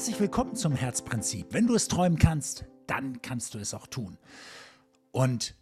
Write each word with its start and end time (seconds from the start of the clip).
Herzlich 0.00 0.20
willkommen 0.20 0.56
zum 0.56 0.74
Herzprinzip. 0.74 1.48
Wenn 1.50 1.66
du 1.66 1.74
es 1.74 1.86
träumen 1.86 2.18
kannst, 2.18 2.64
dann 2.86 3.20
kannst 3.20 3.52
du 3.52 3.58
es 3.58 3.74
auch 3.74 3.86
tun. 3.86 4.16
Und 5.12 5.54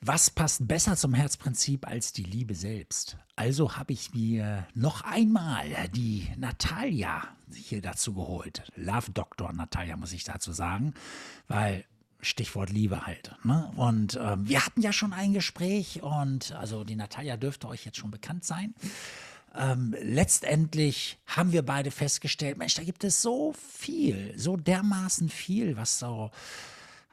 was 0.00 0.28
passt 0.28 0.66
besser 0.66 0.96
zum 0.96 1.14
Herzprinzip 1.14 1.86
als 1.86 2.12
die 2.12 2.24
Liebe 2.24 2.56
selbst? 2.56 3.16
Also 3.36 3.76
habe 3.76 3.92
ich 3.92 4.12
mir 4.12 4.66
noch 4.74 5.02
einmal 5.02 5.68
die 5.94 6.26
Natalia 6.36 7.28
hier 7.54 7.80
dazu 7.80 8.12
geholt. 8.14 8.64
Love 8.74 9.12
Doctor 9.12 9.52
Natalia, 9.52 9.96
muss 9.96 10.12
ich 10.12 10.24
dazu 10.24 10.50
sagen, 10.50 10.92
weil 11.46 11.84
Stichwort 12.20 12.70
Liebe 12.70 13.06
halt. 13.06 13.36
Ne? 13.44 13.70
Und 13.76 14.16
äh, 14.16 14.36
wir 14.40 14.66
hatten 14.66 14.82
ja 14.82 14.92
schon 14.92 15.12
ein 15.12 15.32
Gespräch 15.32 16.02
und 16.02 16.50
also 16.56 16.82
die 16.82 16.96
Natalia 16.96 17.36
dürfte 17.36 17.68
euch 17.68 17.84
jetzt 17.84 17.98
schon 17.98 18.10
bekannt 18.10 18.44
sein. 18.44 18.74
Ähm, 19.56 19.94
letztendlich 20.02 21.18
haben 21.26 21.52
wir 21.52 21.64
beide 21.64 21.90
festgestellt, 21.90 22.58
Mensch, 22.58 22.74
da 22.74 22.82
gibt 22.82 23.04
es 23.04 23.22
so 23.22 23.54
viel, 23.54 24.34
so 24.36 24.56
dermaßen 24.56 25.28
viel, 25.28 25.76
was 25.76 25.98
so 25.98 26.30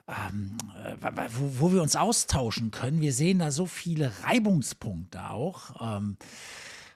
ähm, 0.08 0.58
wo, 0.99 1.62
wo, 1.62 1.71
wir 1.71 1.82
uns 1.82 1.95
austauschen 1.95 2.71
können. 2.71 2.99
Wir 2.99 3.13
sehen 3.13 3.40
da 3.40 3.52
so 3.52 3.66
viele 3.66 4.12
Reibungspunkte 4.23 5.30
auch. 5.30 5.98
Ähm, 5.98 6.18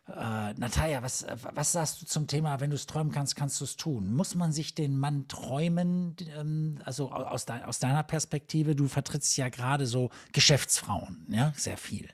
äh, 0.10 0.54
Natalia, 0.54 1.04
was, 1.04 1.26
was 1.54 1.74
sagst 1.74 2.02
du 2.02 2.06
zum 2.06 2.28
Thema, 2.28 2.60
wenn 2.60 2.70
du 2.70 2.76
es 2.76 2.86
träumen 2.86 3.12
kannst, 3.12 3.36
kannst 3.36 3.60
du 3.60 3.66
es 3.66 3.76
tun? 3.76 4.14
Muss 4.14 4.36
man 4.36 4.52
sich 4.52 4.74
den 4.74 4.98
Mann 4.98 5.28
träumen, 5.28 6.16
ähm, 6.38 6.80
also 6.84 7.12
aus, 7.12 7.46
de, 7.46 7.64
aus 7.64 7.80
deiner 7.80 8.04
Perspektive, 8.04 8.76
du 8.76 8.88
vertrittst 8.88 9.36
ja 9.38 9.50
gerade 9.50 9.86
so 9.86 10.10
Geschäftsfrauen, 10.32 11.26
ja, 11.30 11.54
sehr 11.56 11.78
viel. 11.78 12.10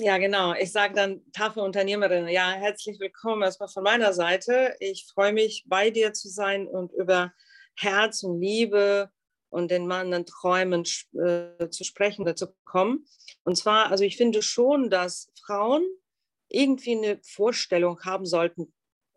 Ja, 0.00 0.16
genau. 0.18 0.54
Ich 0.54 0.70
sage 0.70 0.94
dann 0.94 1.22
Tafelunternehmerin. 1.32 2.28
Ja, 2.28 2.52
herzlich 2.52 3.00
willkommen 3.00 3.42
erstmal 3.42 3.68
von 3.68 3.82
meiner 3.82 4.12
Seite. 4.12 4.76
Ich 4.78 5.06
freue 5.12 5.32
mich, 5.32 5.64
bei 5.66 5.90
dir 5.90 6.12
zu 6.12 6.28
sein 6.28 6.68
und 6.68 6.92
über 6.92 7.32
Herz 7.74 8.22
und 8.22 8.40
Liebe 8.40 9.10
und 9.48 9.72
den 9.72 9.88
Mann 9.88 10.12
dann 10.12 10.24
Träumen 10.24 10.84
äh, 11.14 11.68
zu 11.70 11.82
sprechen 11.82 12.22
oder 12.22 12.36
zu 12.36 12.54
kommen. 12.64 13.06
Und 13.42 13.56
zwar, 13.56 13.90
also 13.90 14.04
ich 14.04 14.16
finde 14.16 14.40
schon, 14.40 14.88
dass 14.88 15.32
Frauen 15.44 15.84
irgendwie 16.48 16.96
eine 16.96 17.18
Vorstellung 17.24 18.00
haben 18.04 18.24
sollten 18.24 18.72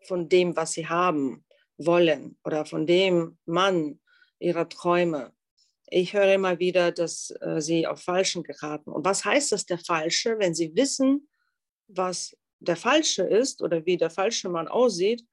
von 0.08 0.28
dem, 0.28 0.56
was 0.56 0.72
sie 0.72 0.88
haben 0.88 1.44
wollen 1.76 2.36
oder 2.42 2.66
von 2.66 2.86
dem 2.88 3.38
Mann 3.44 4.00
ihrer 4.40 4.68
Träume. 4.68 5.32
Ich 5.94 6.14
höre 6.14 6.32
immer 6.32 6.58
wieder, 6.58 6.90
dass 6.90 7.34
äh, 7.42 7.60
sie 7.60 7.86
auf 7.86 8.00
Falschen 8.00 8.42
geraten. 8.42 8.90
Und 8.90 9.04
was 9.04 9.26
heißt 9.26 9.52
das, 9.52 9.66
der 9.66 9.76
Falsche? 9.76 10.38
Wenn 10.38 10.54
sie 10.54 10.74
wissen, 10.74 11.28
was 11.86 12.34
der 12.60 12.76
Falsche 12.76 13.24
ist 13.24 13.60
oder 13.60 13.84
wie 13.84 13.98
der 13.98 14.08
falsche 14.08 14.48
Mann 14.48 14.68
aussieht, 14.68 15.26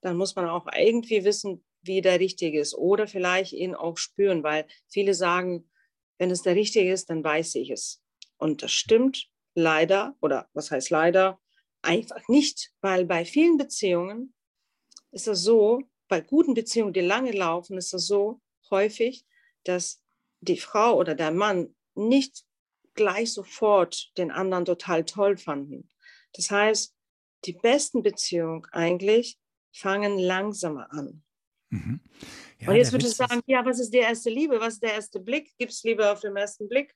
dann 0.00 0.16
muss 0.16 0.34
man 0.34 0.48
auch 0.48 0.66
irgendwie 0.74 1.22
wissen, 1.24 1.62
wie 1.82 2.00
der 2.00 2.18
Richtige 2.18 2.60
ist 2.60 2.74
oder 2.74 3.06
vielleicht 3.06 3.52
ihn 3.52 3.74
auch 3.74 3.98
spüren, 3.98 4.42
weil 4.42 4.66
viele 4.88 5.12
sagen, 5.12 5.68
wenn 6.16 6.30
es 6.30 6.40
der 6.40 6.54
Richtige 6.54 6.90
ist, 6.90 7.10
dann 7.10 7.22
weiß 7.22 7.54
ich 7.56 7.68
es. 7.68 8.02
Und 8.38 8.62
das 8.62 8.72
stimmt 8.72 9.28
leider, 9.54 10.16
oder 10.22 10.48
was 10.54 10.70
heißt 10.70 10.88
leider, 10.88 11.38
einfach 11.82 12.26
nicht, 12.28 12.72
weil 12.80 13.04
bei 13.04 13.26
vielen 13.26 13.58
Beziehungen 13.58 14.32
ist 15.12 15.28
es 15.28 15.42
so, 15.42 15.82
bei 16.08 16.22
guten 16.22 16.54
Beziehungen, 16.54 16.94
die 16.94 17.00
lange 17.00 17.32
laufen, 17.32 17.76
ist 17.76 17.92
es 17.92 18.06
so 18.06 18.40
häufig, 18.70 19.26
dass 19.64 20.00
die 20.48 20.58
Frau 20.58 20.96
oder 20.96 21.14
der 21.14 21.30
Mann 21.30 21.74
nicht 21.94 22.44
gleich 22.94 23.32
sofort 23.32 24.10
den 24.16 24.30
anderen 24.30 24.64
total 24.64 25.04
toll 25.04 25.36
fanden. 25.36 25.88
Das 26.32 26.50
heißt, 26.50 26.94
die 27.44 27.52
besten 27.52 28.02
Beziehungen 28.02 28.66
eigentlich 28.72 29.38
fangen 29.72 30.18
langsamer 30.18 30.90
an. 30.92 31.22
Mhm. 31.70 32.00
Ja, 32.58 32.68
und 32.70 32.76
jetzt 32.76 32.92
würde 32.92 33.06
ich 33.06 33.14
sagen, 33.14 33.42
ja, 33.46 33.64
was 33.64 33.78
ist 33.78 33.92
die 33.92 33.98
erste 33.98 34.30
Liebe? 34.30 34.58
Was 34.60 34.74
ist 34.74 34.82
der 34.82 34.94
erste 34.94 35.20
Blick? 35.20 35.52
Gibt 35.58 35.72
es 35.72 35.82
Liebe 35.82 36.10
auf 36.10 36.20
den 36.20 36.36
ersten 36.36 36.68
Blick? 36.68 36.94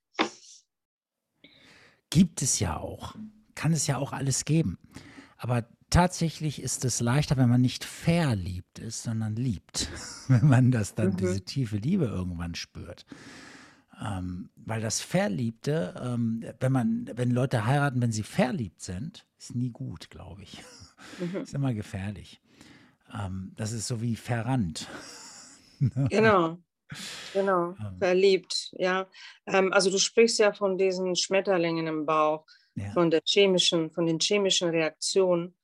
Gibt 2.08 2.42
es 2.42 2.58
ja 2.58 2.78
auch 2.78 3.14
kann 3.60 3.74
es 3.74 3.86
ja 3.86 3.98
auch 3.98 4.14
alles 4.14 4.46
geben. 4.46 4.78
Aber 5.36 5.68
tatsächlich 5.90 6.62
ist 6.62 6.84
es 6.84 7.00
leichter, 7.00 7.36
wenn 7.36 7.48
man 7.48 7.60
nicht 7.60 7.84
verliebt 7.84 8.78
ist, 8.78 9.02
sondern 9.02 9.36
liebt. 9.36 9.88
wenn 10.28 10.46
man 10.46 10.70
das 10.70 10.94
dann, 10.94 11.10
mhm. 11.10 11.16
diese 11.16 11.44
tiefe 11.44 11.76
Liebe 11.76 12.06
irgendwann 12.06 12.54
spürt. 12.54 13.04
Ähm, 14.02 14.48
weil 14.56 14.80
das 14.80 15.00
Verliebte, 15.00 15.94
ähm, 16.02 16.44
wenn 16.58 16.72
man, 16.72 17.10
wenn 17.14 17.30
Leute 17.30 17.66
heiraten, 17.66 18.00
wenn 18.00 18.12
sie 18.12 18.22
verliebt 18.22 18.80
sind, 18.80 19.26
ist 19.38 19.54
nie 19.54 19.70
gut, 19.70 20.08
glaube 20.08 20.42
ich. 20.42 20.62
Mhm. 21.18 21.36
ist 21.42 21.54
immer 21.54 21.74
gefährlich. 21.74 22.40
Ähm, 23.12 23.52
das 23.56 23.72
ist 23.72 23.86
so 23.86 24.00
wie 24.00 24.16
verrannt. 24.16 24.88
genau. 26.08 26.58
Genau, 27.34 27.76
ähm. 27.78 27.98
verliebt, 27.98 28.72
ja. 28.72 29.06
Ähm, 29.46 29.72
also 29.72 29.90
du 29.90 29.98
sprichst 29.98 30.40
ja 30.40 30.52
von 30.52 30.76
diesen 30.76 31.14
Schmetterlingen 31.14 31.86
im 31.86 32.04
Bauch 32.04 32.44
ja. 32.74 32.90
von, 32.90 33.10
der 33.10 33.20
chemischen, 33.24 33.90
von 33.90 34.06
den 34.06 34.18
chemischen 34.18 34.70
Reaktionen, 34.70 35.54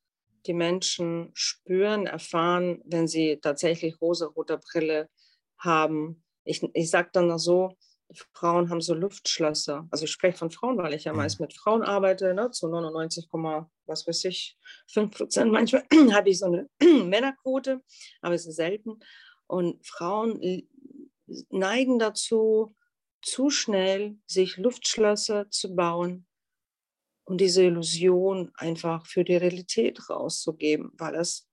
die 0.47 0.55
Menschen 0.55 1.31
spüren, 1.35 2.07
erfahren, 2.07 2.83
wenn 2.85 3.09
sie 3.09 3.39
tatsächlich 3.41 4.01
rosa-rote 4.01 4.59
Brille 4.59 5.09
haben. 5.59 6.25
Ich, 6.45 6.63
ich 6.75 6.91
sage 6.91 7.11
dann 7.13 7.29
noch 7.29 7.39
so, 7.39 7.77
Frauen 8.33 8.71
haben 8.71 8.81
so 8.81 8.95
Luftschlösser. 8.95 9.89
Also 9.91 10.05
ich 10.05 10.11
spreche 10.11 10.39
von 10.39 10.51
Frauen, 10.51 10.79
weil 10.79 10.95
ich 10.95 11.05
ja, 11.05 11.13
meist 11.13 11.41
mit 11.41 11.53
Frauen 11.55 11.83
arbeite, 11.83 12.35
ne, 12.35 12.51
zu 12.51 12.69
99, 12.69 13.27
was 13.87 14.07
weiß 14.07 14.25
ich, 14.27 14.57
5 14.93 15.17
Prozent. 15.17 15.53
Manchmal 15.53 15.85
habe 16.13 16.31
ich 16.31 16.39
so 16.39 16.47
eine 16.47 16.69
Männerquote, 16.81 17.83
aber 18.21 18.35
es 18.35 18.47
ist 18.47 18.57
selten. 18.57 19.01
Und 19.47 19.85
Frauen 19.87 20.41
neigen 21.51 21.99
dazu, 21.99 22.75
zu 23.23 23.51
schnell 23.51 24.19
sich 24.27 24.57
Luftschlösser 24.57 25.51
zu 25.51 25.75
bauen, 25.75 26.26
und 27.27 27.41
diese 27.41 27.65
Illusion 27.65 28.53
einfach 28.55 29.05
für 29.07 29.25
die 29.25 29.37
Realität 29.37 30.09
rauszugeben, 30.09 30.93
weil 30.95 31.17
es 31.17 31.49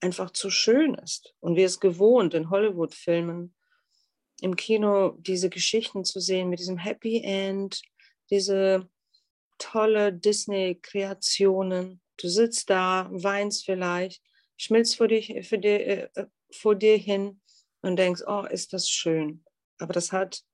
einfach 0.00 0.30
zu 0.30 0.50
schön 0.50 0.94
ist. 0.94 1.34
Und 1.40 1.56
wir 1.56 1.66
es 1.66 1.80
gewohnt, 1.80 2.32
in 2.32 2.48
Hollywood-Filmen, 2.48 3.54
im 4.40 4.56
Kino 4.56 5.16
diese 5.18 5.50
Geschichten 5.50 6.04
zu 6.04 6.20
sehen 6.20 6.48
mit 6.48 6.60
diesem 6.60 6.78
Happy 6.78 7.22
End, 7.22 7.82
diese 8.30 8.88
tolle 9.58 10.12
Disney-Kreationen. 10.12 12.00
Du 12.18 12.28
sitzt 12.28 12.70
da, 12.70 13.08
weinst 13.10 13.64
vielleicht, 13.64 14.22
schmilzt 14.56 14.96
vor, 14.96 15.08
dich, 15.08 15.34
für 15.48 15.58
dir, 15.58 15.86
äh, 15.86 16.08
äh, 16.14 16.26
vor 16.52 16.76
dir 16.76 16.96
hin 16.96 17.40
und 17.82 17.96
denkst, 17.96 18.22
oh, 18.26 18.44
ist 18.48 18.72
das 18.72 18.88
schön. 18.88 19.44
Aber 19.78 19.92
das 19.92 20.12
hat 20.12 20.44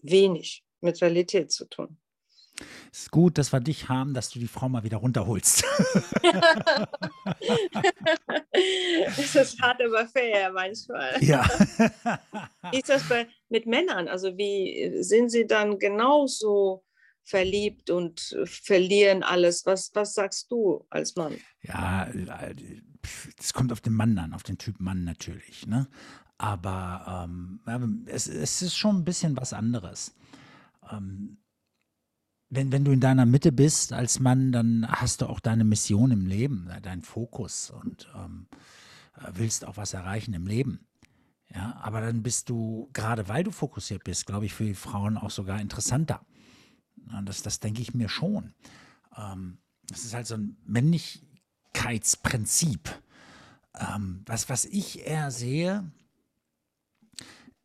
wenig 0.00 0.64
mit 0.80 1.02
Realität 1.02 1.52
zu 1.52 1.66
tun. 1.68 1.98
Es 2.92 3.02
ist 3.02 3.10
gut, 3.10 3.38
dass 3.38 3.52
wir 3.52 3.60
dich 3.60 3.88
haben, 3.88 4.14
dass 4.14 4.30
du 4.30 4.38
die 4.38 4.48
Frau 4.48 4.68
mal 4.68 4.84
wieder 4.84 4.98
runterholst. 4.98 5.64
das 9.06 9.34
ist 9.34 9.60
hart, 9.60 9.82
aber 9.82 10.06
fair 10.08 10.52
manchmal. 10.52 11.16
Ja. 11.22 11.48
Wie 12.70 12.78
ist 12.78 12.88
das 12.88 13.08
bei, 13.08 13.28
mit 13.48 13.66
Männern? 13.66 14.08
Also 14.08 14.36
wie 14.36 15.02
sind 15.02 15.30
sie 15.30 15.46
dann 15.46 15.78
genauso 15.78 16.84
verliebt 17.22 17.90
und 17.90 18.36
verlieren 18.44 19.22
alles? 19.22 19.66
Was, 19.66 19.90
was 19.94 20.14
sagst 20.14 20.50
du 20.50 20.86
als 20.90 21.16
Mann? 21.16 21.36
Ja, 21.62 22.08
es 23.38 23.52
kommt 23.52 23.72
auf 23.72 23.80
den 23.80 23.94
Mann 23.94 24.18
an, 24.18 24.32
auf 24.32 24.42
den 24.42 24.58
Typ 24.58 24.80
Mann 24.80 25.04
natürlich. 25.04 25.66
Ne? 25.66 25.88
Aber 26.38 27.26
ähm, 27.26 28.06
es, 28.06 28.28
es 28.28 28.62
ist 28.62 28.76
schon 28.76 28.98
ein 28.98 29.04
bisschen 29.04 29.36
was 29.36 29.52
anderes. 29.52 30.14
Ähm, 30.90 31.38
wenn, 32.48 32.72
wenn 32.72 32.84
du 32.84 32.92
in 32.92 33.00
deiner 33.00 33.26
Mitte 33.26 33.52
bist 33.52 33.92
als 33.92 34.20
Mann, 34.20 34.52
dann 34.52 34.86
hast 34.88 35.20
du 35.20 35.26
auch 35.26 35.40
deine 35.40 35.64
Mission 35.64 36.10
im 36.10 36.26
Leben, 36.26 36.70
deinen 36.82 37.02
Fokus 37.02 37.70
und 37.70 38.08
ähm, 38.14 38.46
äh, 39.16 39.30
willst 39.34 39.66
auch 39.66 39.76
was 39.76 39.94
erreichen 39.94 40.34
im 40.34 40.46
Leben. 40.46 40.86
Ja, 41.54 41.78
aber 41.82 42.00
dann 42.00 42.22
bist 42.22 42.48
du, 42.48 42.88
gerade 42.92 43.28
weil 43.28 43.44
du 43.44 43.50
fokussiert 43.50 44.04
bist, 44.04 44.26
glaube 44.26 44.46
ich, 44.46 44.54
für 44.54 44.64
die 44.64 44.74
Frauen 44.74 45.16
auch 45.16 45.30
sogar 45.30 45.60
interessanter. 45.60 46.24
Und 47.16 47.28
das, 47.28 47.42
das 47.42 47.60
denke 47.60 47.82
ich 47.82 47.94
mir 47.94 48.08
schon. 48.08 48.54
Ähm, 49.16 49.58
das 49.88 50.04
ist 50.04 50.14
halt 50.14 50.26
so 50.26 50.34
ein 50.34 50.56
Männlichkeitsprinzip. 50.66 52.90
Ähm, 53.74 54.22
was, 54.26 54.48
was 54.48 54.64
ich 54.64 55.06
eher 55.06 55.30
sehe, 55.30 55.88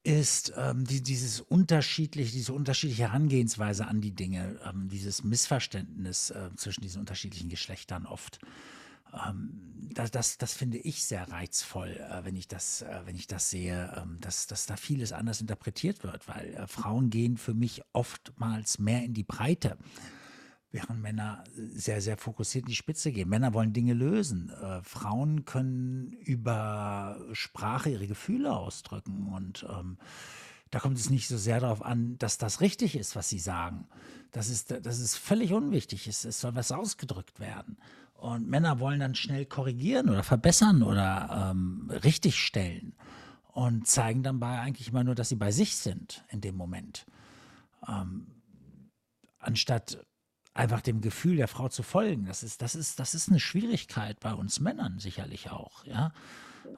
ist 0.03 0.53
ähm, 0.57 0.85
die, 0.85 1.01
dieses 1.01 1.41
unterschiedliche, 1.41 2.31
diese 2.31 2.53
unterschiedliche 2.53 3.03
Herangehensweise 3.03 3.87
an 3.87 4.01
die 4.01 4.11
Dinge, 4.11 4.59
ähm, 4.67 4.89
dieses 4.89 5.23
Missverständnis 5.23 6.31
äh, 6.31 6.49
zwischen 6.55 6.81
diesen 6.81 6.99
unterschiedlichen 7.01 7.49
Geschlechtern 7.49 8.05
oft. 8.05 8.39
Ähm, 9.13 9.51
das, 9.93 10.09
das, 10.09 10.37
das 10.37 10.53
finde 10.53 10.77
ich 10.77 11.03
sehr 11.03 11.29
reizvoll, 11.29 11.89
äh, 11.89 12.25
wenn 12.25 12.35
ich 12.35 12.47
das, 12.47 12.81
äh, 12.81 13.01
wenn 13.05 13.15
ich 13.15 13.27
das 13.27 13.49
sehe, 13.49 13.93
ähm, 13.97 14.17
dass, 14.21 14.47
dass 14.47 14.65
da 14.65 14.75
vieles 14.75 15.11
anders 15.11 15.41
interpretiert 15.41 16.03
wird, 16.03 16.27
weil 16.27 16.53
äh, 16.53 16.67
Frauen 16.67 17.09
gehen 17.09 17.37
für 17.37 17.53
mich 17.53 17.83
oftmals 17.93 18.79
mehr 18.79 19.03
in 19.03 19.13
die 19.13 19.23
Breite. 19.23 19.77
Während 20.71 21.01
Männer 21.01 21.43
sehr, 21.53 22.01
sehr 22.01 22.17
fokussiert 22.17 22.63
in 22.63 22.69
die 22.69 22.75
Spitze 22.75 23.11
gehen. 23.11 23.29
Männer 23.29 23.53
wollen 23.53 23.73
Dinge 23.73 23.93
lösen. 23.93 24.49
Äh, 24.49 24.81
Frauen 24.83 25.45
können 25.45 26.13
über 26.13 27.19
Sprache 27.33 27.89
ihre 27.89 28.07
Gefühle 28.07 28.55
ausdrücken 28.55 29.27
und 29.27 29.65
ähm, 29.69 29.97
da 30.69 30.79
kommt 30.79 30.97
es 30.97 31.09
nicht 31.09 31.27
so 31.27 31.37
sehr 31.37 31.59
darauf 31.59 31.83
an, 31.83 32.17
dass 32.17 32.37
das 32.37 32.61
richtig 32.61 32.95
ist, 32.95 33.17
was 33.17 33.27
sie 33.27 33.39
sagen. 33.39 33.87
Das 34.31 34.49
ist, 34.49 34.71
das 34.71 34.99
ist 34.99 35.17
völlig 35.17 35.51
unwichtig. 35.51 36.07
Es, 36.07 36.23
es 36.23 36.39
soll 36.39 36.55
was 36.55 36.71
ausgedrückt 36.71 37.41
werden. 37.41 37.77
Und 38.13 38.47
Männer 38.47 38.79
wollen 38.79 39.01
dann 39.01 39.15
schnell 39.15 39.45
korrigieren 39.45 40.09
oder 40.09 40.23
verbessern 40.23 40.83
oder 40.83 41.51
ähm, 41.51 41.91
richtigstellen 42.03 42.93
und 43.47 43.85
zeigen 43.85 44.23
dann 44.23 44.39
bei 44.39 44.59
eigentlich 44.59 44.87
immer 44.89 45.03
nur, 45.03 45.15
dass 45.15 45.29
sie 45.29 45.35
bei 45.35 45.51
sich 45.51 45.75
sind 45.75 46.23
in 46.29 46.39
dem 46.39 46.55
Moment. 46.55 47.05
Ähm, 47.85 48.27
anstatt 49.39 50.05
einfach 50.53 50.81
dem 50.81 51.01
Gefühl 51.01 51.37
der 51.37 51.47
Frau 51.47 51.69
zu 51.69 51.83
folgen. 51.83 52.25
Das 52.25 52.43
ist, 52.43 52.61
das 52.61 52.75
ist, 52.75 52.99
das 52.99 53.13
ist 53.13 53.29
eine 53.29 53.39
Schwierigkeit 53.39 54.19
bei 54.19 54.33
uns 54.33 54.59
Männern 54.59 54.99
sicherlich 54.99 55.49
auch, 55.49 55.85
ja. 55.85 56.13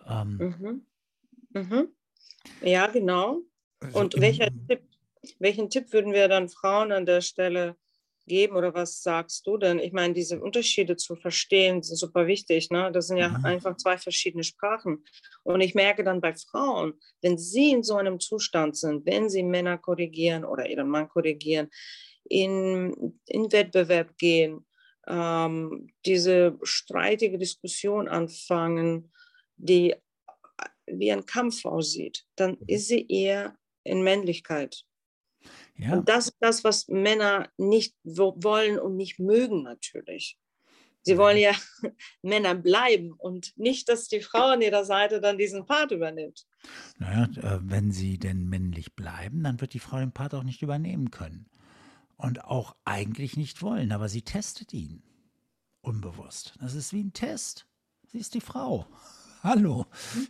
Ähm, 0.07 0.37
mhm. 0.37 1.61
Mhm. 1.61 1.87
Ja, 2.61 2.87
genau. 2.87 3.41
Und 3.93 4.19
welcher 4.19 4.49
Tipp, 4.67 4.83
welchen 5.39 5.69
Tipp 5.69 5.91
würden 5.91 6.13
wir 6.13 6.27
dann 6.27 6.49
Frauen 6.49 6.91
an 6.91 7.05
der 7.05 7.21
Stelle 7.21 7.75
geben 8.25 8.55
oder 8.55 8.73
was 8.73 9.01
sagst 9.01 9.45
du 9.47 9.57
denn? 9.57 9.79
Ich 9.79 9.91
meine, 9.91 10.13
diese 10.13 10.39
Unterschiede 10.39 10.95
zu 10.95 11.15
verstehen 11.15 11.81
sind 11.83 11.97
super 11.97 12.27
wichtig. 12.27 12.69
Ne? 12.69 12.91
Das 12.91 13.07
sind 13.07 13.17
ja 13.17 13.29
mhm. 13.29 13.45
einfach 13.45 13.75
zwei 13.77 13.97
verschiedene 13.97 14.43
Sprachen. 14.43 15.03
Und 15.43 15.61
ich 15.61 15.75
merke 15.75 16.03
dann 16.03 16.21
bei 16.21 16.33
Frauen, 16.33 16.93
wenn 17.21 17.37
sie 17.37 17.71
in 17.71 17.83
so 17.83 17.95
einem 17.95 18.19
Zustand 18.19 18.77
sind, 18.77 19.05
wenn 19.05 19.29
sie 19.29 19.43
Männer 19.43 19.77
korrigieren 19.77 20.45
oder 20.45 20.69
ihren 20.69 20.87
Mann 20.87 21.09
korrigieren, 21.09 21.69
in, 22.29 23.19
in 23.27 23.51
Wettbewerb 23.51 24.17
gehen, 24.17 24.65
ähm, 25.07 25.87
diese 26.05 26.57
streitige 26.63 27.37
Diskussion 27.37 28.07
anfangen, 28.07 29.11
die 29.57 29.95
wie 30.85 31.11
ein 31.11 31.25
Kampf 31.25 31.65
aussieht, 31.65 32.25
dann 32.35 32.51
mhm. 32.51 32.65
ist 32.67 32.87
sie 32.87 33.07
eher 33.07 33.57
in 33.83 34.03
Männlichkeit. 34.03 34.83
Ja. 35.77 35.93
Und 35.93 36.07
das 36.07 36.27
ist 36.27 36.37
das, 36.39 36.63
was 36.63 36.87
Männer 36.87 37.49
nicht 37.57 37.95
wollen 38.03 38.79
und 38.79 38.95
nicht 38.95 39.19
mögen 39.19 39.63
natürlich. 39.63 40.37
Sie 41.01 41.17
wollen 41.17 41.37
ja 41.37 41.51
Männer 42.21 42.55
bleiben 42.55 43.11
und 43.11 43.57
nicht, 43.57 43.89
dass 43.89 44.07
die 44.07 44.21
Frau 44.21 44.51
an 44.51 44.61
ihrer 44.61 44.85
Seite 44.85 45.19
dann 45.19 45.37
diesen 45.37 45.65
Part 45.65 45.91
übernimmt. 45.91 46.45
Naja, 46.97 47.27
äh, 47.41 47.59
wenn 47.61 47.91
sie 47.91 48.17
denn 48.17 48.47
männlich 48.47 48.95
bleiben, 48.95 49.43
dann 49.43 49.59
wird 49.59 49.73
die 49.73 49.79
Frau 49.79 49.97
den 49.97 50.13
Part 50.13 50.33
auch 50.33 50.43
nicht 50.43 50.61
übernehmen 50.61 51.11
können. 51.11 51.49
Und 52.23 52.45
auch 52.45 52.77
eigentlich 52.85 53.35
nicht 53.35 53.61
wollen, 53.61 53.91
aber 53.91 54.07
sie 54.07 54.21
testet 54.21 54.71
ihn. 54.71 55.03
Unbewusst. 55.81 56.53
Das 56.61 56.73
ist 56.73 56.93
wie 56.93 57.03
ein 57.03 57.11
Test. 57.11 57.67
Sie 58.07 58.17
ist 58.17 58.33
die 58.33 58.39
Frau. 58.39 58.87
Hallo. 59.43 59.87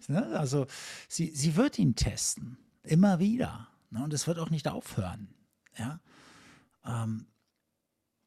Mhm. 0.07 0.17
Also 0.33 0.65
sie, 1.07 1.29
sie 1.35 1.55
wird 1.55 1.77
ihn 1.77 1.95
testen. 1.95 2.57
Immer 2.81 3.19
wieder. 3.19 3.67
Ne? 3.91 4.03
Und 4.03 4.11
es 4.11 4.25
wird 4.25 4.39
auch 4.39 4.49
nicht 4.49 4.67
aufhören. 4.67 5.35
Ja. 5.77 5.99
Ähm, 6.83 7.27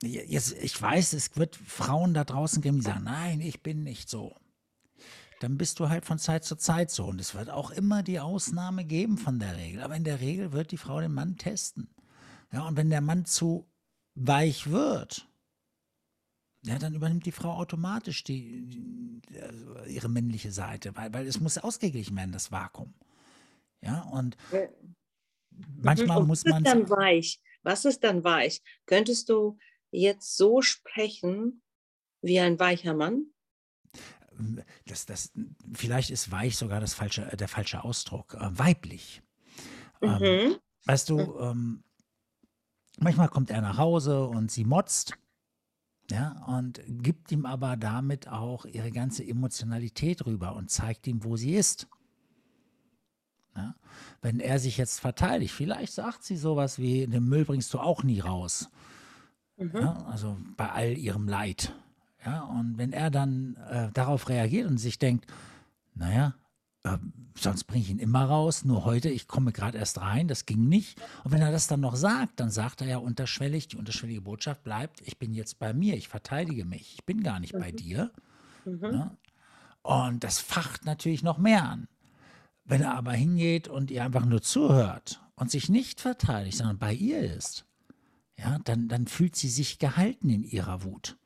jetzt, 0.00 0.52
ich 0.52 0.80
weiß, 0.80 1.12
es 1.14 1.36
wird 1.36 1.56
Frauen 1.56 2.14
da 2.14 2.22
draußen 2.22 2.62
geben, 2.62 2.76
die 2.76 2.84
sagen, 2.84 3.02
nein, 3.02 3.40
ich 3.40 3.64
bin 3.64 3.82
nicht 3.82 4.08
so. 4.08 4.36
Dann 5.40 5.58
bist 5.58 5.80
du 5.80 5.88
halt 5.88 6.04
von 6.04 6.20
Zeit 6.20 6.44
zu 6.44 6.54
Zeit 6.54 6.92
so. 6.92 7.06
Und 7.06 7.20
es 7.20 7.34
wird 7.34 7.50
auch 7.50 7.72
immer 7.72 8.04
die 8.04 8.20
Ausnahme 8.20 8.84
geben 8.84 9.18
von 9.18 9.40
der 9.40 9.56
Regel. 9.56 9.82
Aber 9.82 9.96
in 9.96 10.04
der 10.04 10.20
Regel 10.20 10.52
wird 10.52 10.70
die 10.70 10.78
Frau 10.78 11.00
den 11.00 11.12
Mann 11.12 11.36
testen. 11.36 11.88
Ja, 12.52 12.66
und 12.66 12.76
wenn 12.76 12.90
der 12.90 13.00
Mann 13.00 13.25
zu 13.25 13.66
weich 14.14 14.70
wird, 14.70 15.28
ja, 16.62 16.78
dann 16.78 16.94
übernimmt 16.94 17.26
die 17.26 17.32
Frau 17.32 17.52
automatisch 17.52 18.25
die, 18.25 18.66
die, 18.66 19.40
also 19.40 19.84
ihre 19.84 20.08
männliche 20.08 20.50
Seite, 20.50 20.96
weil, 20.96 21.12
weil 21.12 21.26
es 21.26 21.40
muss 21.40 21.58
ausgeglichen 21.58 22.16
werden, 22.16 22.32
das 22.32 22.50
Vakuum. 22.50 22.93
Ja, 23.82 24.02
und 24.02 24.37
manchmal 25.76 26.19
und 26.19 26.26
muss 26.26 26.44
man. 26.44 26.64
Was 26.64 26.72
ist 26.72 26.75
dann 26.75 26.90
weich? 26.90 27.40
Was 27.62 27.84
ist 27.84 28.04
dann 28.04 28.25
weich? 28.25 28.62
Könntest 28.87 29.28
du 29.28 29.58
jetzt 29.90 30.37
so 30.37 30.62
sprechen 30.62 31.62
wie 32.20 32.40
ein 32.40 32.58
weicher 32.58 32.94
Mann? 32.94 33.26
Das, 34.84 35.06
das, 35.06 35.32
vielleicht 35.72 36.10
ist 36.10 36.31
weich 36.31 36.56
sogar 36.56 36.81
das 36.81 36.94
falsche, 36.94 37.22
der 37.37 37.49
falsche 37.49 37.84
Ausdruck. 37.84 38.34
Äh, 38.34 38.58
weiblich. 38.58 39.22
Ähm, 40.02 40.19
mhm. 40.19 40.25
Ähm, 40.25 40.56
weißt 40.84 41.08
du, 41.10 41.19
mhm. 41.19 41.40
ähm, 41.40 41.84
manchmal 42.96 43.28
kommt 43.28 43.50
er 43.50 43.60
nach 43.60 43.78
Hause 43.78 44.26
und 44.26 44.50
sie 44.50 44.64
motzt. 44.64 45.16
Ja, 46.10 46.44
und 46.46 46.81
gibt 46.87 47.32
ihm 47.32 47.46
aber 47.46 47.76
damit 47.76 48.28
auch 48.28 48.64
ihre 48.64 48.93
ganze 48.93 49.26
Emotionalität 49.26 50.25
rüber 50.25 50.54
und 50.54 50.70
zeigt 50.70 51.06
ihm, 51.08 51.25
wo 51.25 51.37
sie 51.37 51.54
ist. 51.54 51.88
Ja? 53.56 53.75
Wenn 54.22 54.38
er 54.38 54.58
sich 54.58 54.76
jetzt 54.76 55.00
verteidigt, 55.00 55.52
vielleicht 55.52 55.93
sagt 55.93 56.22
sie 56.22 56.37
sowas 56.37 56.78
wie, 56.78 57.06
den 57.06 57.28
Müll 57.28 57.44
bringst 57.44 57.75
du 57.75 57.81
auch 57.81 58.04
nie 58.04 58.20
raus. 58.20 58.70
Mhm. 59.56 59.70
Ja? 59.75 60.06
Also 60.06 60.37
bei 60.56 60.70
all 60.70 60.96
ihrem 60.96 61.26
Leid. 61.26 61.75
Ja? 62.25 62.42
Und 62.44 62.78
wenn 62.78 62.92
er 62.92 63.10
dann 63.10 63.56
äh, 63.69 63.90
darauf 63.92 64.28
reagiert 64.28 64.69
und 64.69 64.78
sich 64.78 65.00
denkt, 65.00 65.26
naja, 65.94 66.34
äh, 66.84 66.99
sonst 67.38 67.65
bringe 67.65 67.85
ich 67.85 67.91
ihn 67.91 67.99
immer 67.99 68.25
raus, 68.25 68.65
nur 68.65 68.85
heute, 68.85 69.09
ich 69.09 69.29
komme 69.29 69.53
gerade 69.53 69.79
erst 69.79 70.00
rein, 70.00 70.29
das 70.29 70.47
ging 70.47 70.69
nicht. 70.69 71.00
Und 71.25 71.33
wenn 71.33 71.43
er 71.43 71.53
das 71.53 71.67
dann 71.67 71.81
noch 71.81 71.97
sagt, 71.97 72.41
dann 72.41 72.50
sagt 72.50 72.81
er 72.81 72.88
ja 72.88 72.99
unterschwellig, 72.99 73.69
die 73.69 73.77
unterschwellige 73.77 74.23
Botschaft 74.23 74.62
bleibt, 74.65 75.00
ich 75.03 75.19
bin 75.19 75.35
jetzt 75.35 75.59
bei 75.59 75.73
mir, 75.73 75.97
ich 75.97 76.09
verteidige 76.09 76.65
mich, 76.65 76.94
ich 76.94 77.05
bin 77.05 77.23
gar 77.23 77.41
nicht 77.41 77.55
mhm. 77.55 77.59
bei 77.59 77.73
dir. 77.73 78.11
Mhm. 78.65 78.81
Ja? 78.83 79.17
Und 79.83 80.25
das 80.25 80.41
facht 80.41 80.85
natürlich 80.85 81.23
noch 81.23 81.38
mehr 81.38 81.65
an. 81.65 81.88
Wenn 82.65 82.83
er 82.83 82.94
aber 82.94 83.12
hingeht 83.12 83.69
und 83.69 83.91
ihr 83.91 84.05
einfach 84.05 84.25
nur 84.25 84.43
zuhört 84.43 85.21
und 85.37 85.50
sich 85.50 85.69
nicht 85.69 86.00
verteidigt, 86.00 86.56
sondern 86.56 86.79
bei 86.79 86.93
ihr 86.93 87.21
ist, 87.21 87.65
ja, 88.37 88.59
dann, 88.65 88.88
dann 88.88 89.06
fühlt 89.06 89.37
sie 89.37 89.49
sich 89.49 89.79
gehalten 89.79 90.29
in 90.29 90.43
ihrer 90.43 90.83
Wut. 90.83 91.17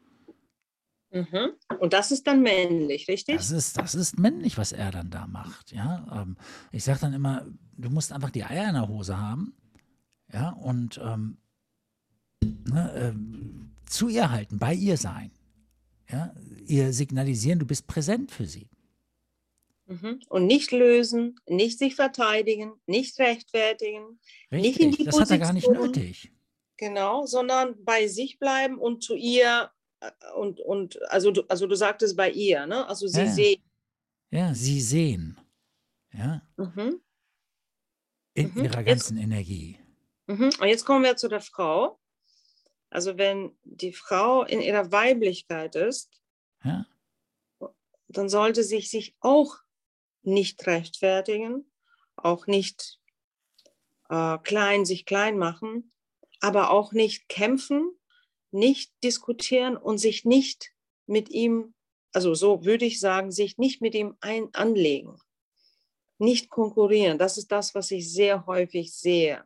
Mhm. 1.11 1.53
Und 1.81 1.93
das 1.93 2.12
ist 2.12 2.27
dann 2.27 2.43
männlich, 2.43 3.09
richtig? 3.09 3.37
Das 3.37 3.51
ist, 3.51 3.77
das 3.77 3.95
ist 3.95 4.19
männlich, 4.19 4.59
was 4.59 4.73
er 4.73 4.91
dann 4.93 5.11
da 5.11 5.27
macht. 5.27 5.73
Ja? 5.73 6.07
Ähm, 6.23 6.37
ich 6.71 6.85
sage 6.85 7.01
dann 7.01 7.12
immer, 7.12 7.47
du 7.77 7.91
musst 7.91 8.12
einfach 8.12 8.31
die 8.31 8.45
Eier 8.45 8.69
in 8.69 8.75
der 8.75 8.89
Hose 8.89 9.19
haben 9.19 9.55
ja? 10.33 10.51
und 10.51 11.01
ähm, 11.03 11.39
ne, 12.43 12.93
ähm, 12.95 13.73
zu 13.87 14.09
ihr 14.09 14.31
halten, 14.31 14.59
bei 14.59 14.73
ihr 14.73 14.97
sein. 14.97 15.33
Ja? 16.09 16.33
Ihr 16.67 16.93
signalisieren, 16.93 17.59
du 17.59 17.67
bist 17.67 17.89
präsent 17.89 18.31
für 18.31 18.47
sie. 18.47 18.69
Mhm. 19.87 20.21
Und 20.29 20.47
nicht 20.47 20.71
lösen, 20.71 21.40
nicht 21.49 21.79
sich 21.81 21.97
verteidigen, 21.97 22.75
nicht 22.87 23.19
rechtfertigen, 23.19 24.21
Richtig, 24.52 24.62
nicht 24.62 24.81
in 24.81 24.90
die 24.93 25.05
das 25.05 25.17
Position, 25.17 25.23
hat 25.23 25.31
er 25.31 25.38
gar 25.38 25.52
nicht 25.52 25.69
nötig. 25.69 26.33
Genau, 26.76 27.26
sondern 27.26 27.75
bei 27.85 28.07
sich 28.07 28.38
bleiben 28.38 28.79
und 28.79 29.02
zu 29.02 29.17
ihr 29.17 29.71
und, 30.35 30.61
und 30.61 31.02
also, 31.11 31.30
du, 31.30 31.42
also 31.49 31.66
du 31.66 31.75
sagtest 31.75 32.16
bei 32.16 32.30
ihr, 32.30 32.66
ne? 32.66 32.87
Also 32.88 33.07
sie 33.07 33.21
ja. 33.21 33.33
sehen. 33.33 33.62
Ja, 34.30 34.54
sie 34.54 34.80
sehen. 34.80 35.40
Ja. 36.12 36.42
Mhm. 36.57 37.00
In 38.35 38.52
mhm. 38.54 38.64
ihrer 38.64 38.83
ganzen 38.83 39.16
jetzt, 39.16 39.25
Energie. 39.25 39.78
Mhm. 40.26 40.50
Und 40.61 40.69
jetzt 40.69 40.85
kommen 40.85 41.04
wir 41.04 41.16
zu 41.16 41.28
der 41.28 41.40
Frau. 41.40 42.00
Also 42.88 43.19
wenn 43.19 43.57
die 43.62 43.92
Frau 43.92 44.42
in 44.42 44.61
ihrer 44.61 44.90
Weiblichkeit 44.90 45.76
ist, 45.76 46.11
ja. 46.64 46.87
dann 48.09 48.28
sollte 48.28 48.64
sie 48.64 48.80
sich 48.80 49.16
auch 49.21 49.59
nicht 50.23 50.66
rechtfertigen, 50.66 51.71
auch 52.16 52.47
nicht 52.47 53.00
äh, 54.09 54.38
klein, 54.38 54.85
sich 54.85 55.07
klein 55.07 55.38
machen, 55.38 55.92
aber 56.40 56.71
auch 56.71 56.92
nicht 56.92 57.28
kämpfen, 57.28 57.92
nicht 58.52 58.92
diskutieren 59.02 59.76
und 59.76 59.99
sich 59.99 60.25
nicht 60.25 60.73
mit 61.07 61.28
ihm, 61.30 61.75
also 62.12 62.35
so 62.35 62.64
würde 62.64 62.85
ich 62.85 63.00
sagen, 63.00 63.30
sich 63.30 63.59
nicht 63.59 63.80
mit 63.80 63.95
ihm 63.95 64.16
ein, 64.21 64.49
anlegen, 64.52 65.19
nicht 66.19 66.50
konkurrieren. 66.50 67.19
Das 67.19 67.38
ist 67.38 67.52
das, 67.52 67.75
was 67.75 67.90
ich 67.90 68.12
sehr 68.12 68.47
häufig 68.47 68.92
sehe, 68.95 69.45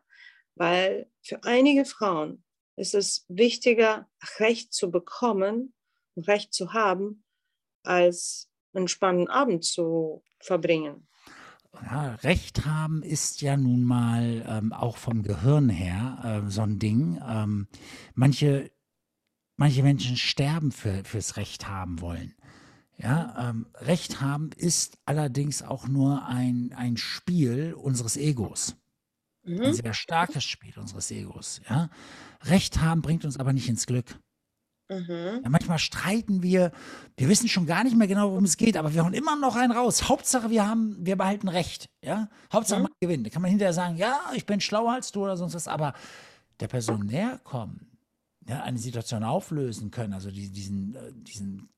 weil 0.55 1.09
für 1.21 1.43
einige 1.43 1.85
Frauen 1.85 2.43
ist 2.75 2.93
es 2.93 3.25
wichtiger, 3.27 4.07
Recht 4.39 4.73
zu 4.73 4.91
bekommen, 4.91 5.73
Recht 6.17 6.53
zu 6.53 6.73
haben, 6.73 7.23
als 7.83 8.49
einen 8.73 8.87
spannenden 8.87 9.29
Abend 9.29 9.63
zu 9.63 10.23
verbringen. 10.39 11.07
Ja, 11.83 12.15
Recht 12.15 12.65
haben 12.65 13.03
ist 13.03 13.41
ja 13.41 13.57
nun 13.57 13.83
mal 13.83 14.45
ähm, 14.47 14.71
auch 14.71 14.97
vom 14.97 15.23
Gehirn 15.23 15.69
her 15.69 16.43
äh, 16.45 16.49
so 16.49 16.61
ein 16.61 16.79
Ding. 16.79 17.21
Ähm, 17.27 17.67
manche, 18.13 18.71
manche 19.57 19.83
Menschen 19.83 20.17
sterben 20.17 20.71
für, 20.71 21.03
fürs 21.03 21.37
Recht 21.37 21.67
haben 21.67 22.01
wollen. 22.01 22.33
Ja, 22.97 23.49
ähm, 23.49 23.65
Recht 23.75 24.21
haben 24.21 24.51
ist 24.55 24.97
allerdings 25.05 25.61
auch 25.61 25.87
nur 25.87 26.25
ein, 26.25 26.73
ein 26.77 26.95
Spiel 26.95 27.73
unseres 27.73 28.15
Egos. 28.15 28.75
Mhm. 29.43 29.61
Ein 29.61 29.73
sehr 29.73 29.93
starkes 29.93 30.43
Spiel 30.43 30.73
unseres 30.77 31.11
Egos. 31.11 31.61
Ja? 31.69 31.89
Recht 32.43 32.79
haben 32.81 33.01
bringt 33.01 33.25
uns 33.25 33.37
aber 33.37 33.51
nicht 33.51 33.67
ins 33.67 33.85
Glück. 33.85 34.17
Mhm. 34.89 35.41
Ja, 35.43 35.49
manchmal 35.49 35.79
streiten 35.79 36.41
wir, 36.41 36.71
wir 37.17 37.27
wissen 37.27 37.49
schon 37.49 37.65
gar 37.65 37.83
nicht 37.83 37.97
mehr 37.97 38.07
genau, 38.07 38.29
worum 38.29 38.45
es 38.45 38.55
geht, 38.55 38.77
aber 38.77 38.93
wir 38.93 39.03
hauen 39.03 39.13
immer 39.13 39.35
noch 39.35 39.55
einen 39.55 39.71
raus. 39.71 40.07
Hauptsache, 40.07 40.49
wir 40.49 40.67
haben, 40.67 40.97
wir 40.99 41.17
behalten 41.17 41.49
Recht. 41.49 41.89
Ja? 42.01 42.29
Hauptsache, 42.53 42.79
mhm. 42.79 42.83
man 42.83 42.93
gewinnt. 43.01 43.25
Da 43.25 43.29
kann 43.29 43.41
man 43.41 43.49
hinterher 43.49 43.73
sagen, 43.73 43.97
ja, 43.97 44.21
ich 44.35 44.45
bin 44.45 44.61
schlauer 44.61 44.93
als 44.93 45.11
du 45.11 45.23
oder 45.23 45.35
sonst 45.35 45.55
was, 45.55 45.67
aber 45.67 45.93
der 46.61 46.67
Person 46.67 47.07
näher 47.07 47.39
kommen, 47.43 47.94
ja, 48.47 48.61
eine 48.63 48.77
Situation 48.77 49.23
auflösen 49.23 49.91
können, 49.91 50.13
also 50.13 50.31
die, 50.31 50.49
diesen, 50.49 50.95
äh, 50.95 51.11
diesen, 51.13 51.69